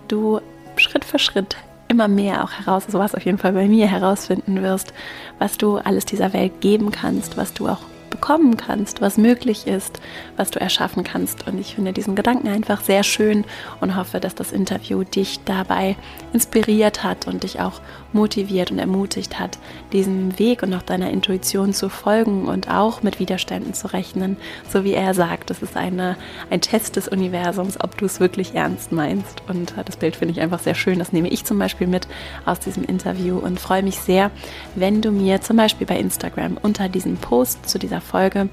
[0.09, 0.41] du
[0.75, 1.55] Schritt für Schritt
[1.87, 4.93] immer mehr auch heraus, so was auf jeden Fall bei mir herausfinden wirst,
[5.39, 7.79] was du alles dieser Welt geben kannst, was du auch
[8.15, 9.99] bekommen kannst, was möglich ist,
[10.37, 11.45] was du erschaffen kannst.
[11.47, 13.43] Und ich finde diesen Gedanken einfach sehr schön
[13.81, 15.97] und hoffe, dass das Interview dich dabei
[16.31, 17.81] inspiriert hat und dich auch
[18.15, 19.59] motiviert und ermutigt hat,
[19.93, 24.37] diesem Weg und auch deiner Intuition zu folgen und auch mit Widerständen zu rechnen.
[24.67, 26.17] So wie er sagt, das ist eine,
[26.49, 29.43] ein Test des Universums, ob du es wirklich ernst meinst.
[29.47, 30.97] Und äh, das Bild finde ich einfach sehr schön.
[30.97, 32.07] Das nehme ich zum Beispiel mit
[32.45, 34.31] aus diesem Interview und freue mich sehr,
[34.73, 38.49] wenn du mir zum Beispiel bei Instagram unter diesem Post zu dieser Folge,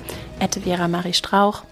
[0.64, 1.62] Vera Marie Strauch,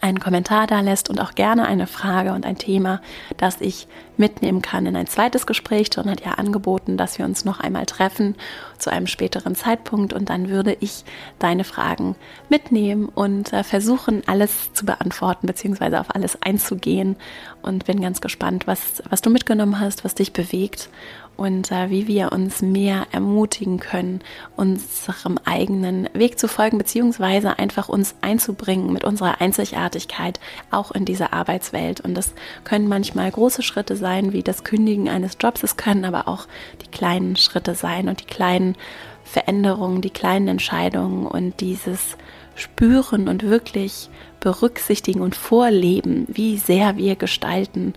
[0.00, 3.00] einen Kommentar da lässt und auch gerne eine Frage und ein Thema,
[3.36, 5.90] das ich mitnehmen kann in ein zweites Gespräch.
[5.94, 8.34] John hat ja angeboten, dass wir uns noch einmal treffen
[8.78, 11.04] zu einem späteren Zeitpunkt und dann würde ich
[11.38, 12.16] deine Fragen
[12.48, 15.96] mitnehmen und äh, versuchen, alles zu beantworten bzw.
[15.96, 17.16] auf alles einzugehen
[17.62, 20.88] und bin ganz gespannt, was, was du mitgenommen hast, was dich bewegt
[21.36, 24.20] und äh, wie wir uns mehr ermutigen können,
[24.56, 31.32] unserem eigenen Weg zu folgen, beziehungsweise einfach uns einzubringen mit unserer Einzigartigkeit auch in diese
[31.32, 32.00] Arbeitswelt.
[32.00, 32.32] Und das
[32.64, 35.62] können manchmal große Schritte sein, wie das Kündigen eines Jobs.
[35.62, 36.46] Es können aber auch
[36.82, 38.76] die kleinen Schritte sein und die kleinen
[39.24, 42.16] Veränderungen, die kleinen Entscheidungen und dieses
[42.54, 44.08] Spüren und wirklich
[44.40, 47.94] berücksichtigen und vorleben, wie sehr wir gestalten,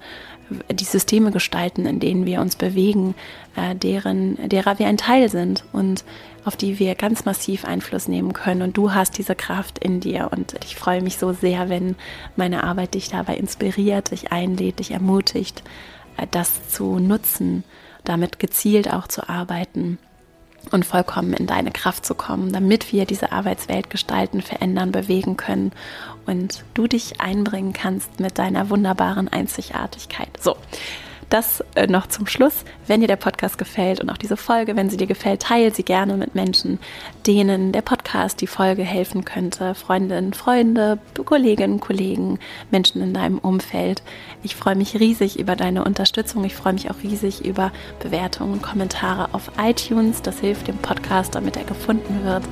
[0.71, 3.15] die Systeme gestalten, in denen wir uns bewegen,
[3.55, 6.03] äh, deren, derer wir ein Teil sind und
[6.45, 8.61] auf die wir ganz massiv Einfluss nehmen können.
[8.61, 10.29] Und du hast diese Kraft in dir.
[10.31, 11.95] Und ich freue mich so sehr, wenn
[12.35, 15.63] meine Arbeit dich dabei inspiriert, dich einlädt, dich ermutigt,
[16.17, 17.63] äh, das zu nutzen,
[18.03, 19.99] damit gezielt auch zu arbeiten
[20.71, 25.71] und vollkommen in deine Kraft zu kommen, damit wir diese Arbeitswelt gestalten, verändern, bewegen können
[26.25, 30.29] und du dich einbringen kannst mit deiner wunderbaren Einzigartigkeit.
[30.39, 30.55] So.
[31.29, 32.65] Das äh, noch zum Schluss.
[32.87, 35.83] Wenn dir der Podcast gefällt und auch diese Folge, wenn sie dir gefällt, teile sie
[35.83, 36.79] gerne mit Menschen,
[37.27, 39.75] denen der Podcast, die Folge helfen könnte.
[39.75, 42.39] Freundinnen, Freunde, Kolleginnen, Kollegen,
[42.71, 44.01] Menschen in deinem Umfeld.
[44.41, 46.43] Ich freue mich riesig über deine Unterstützung.
[46.45, 47.71] Ich freue mich auch riesig über
[48.01, 50.23] Bewertungen und Kommentare auf iTunes.
[50.23, 52.43] Das hilft dem Podcast, damit er gefunden wird.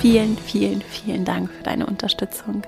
[0.00, 2.64] Vielen, vielen, vielen Dank für deine Unterstützung.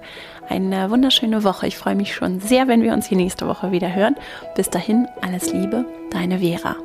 [0.49, 1.67] Eine wunderschöne Woche.
[1.67, 4.17] Ich freue mich schon sehr, wenn wir uns hier nächste Woche wieder hören.
[4.55, 6.77] Bis dahin, alles Liebe, deine Vera.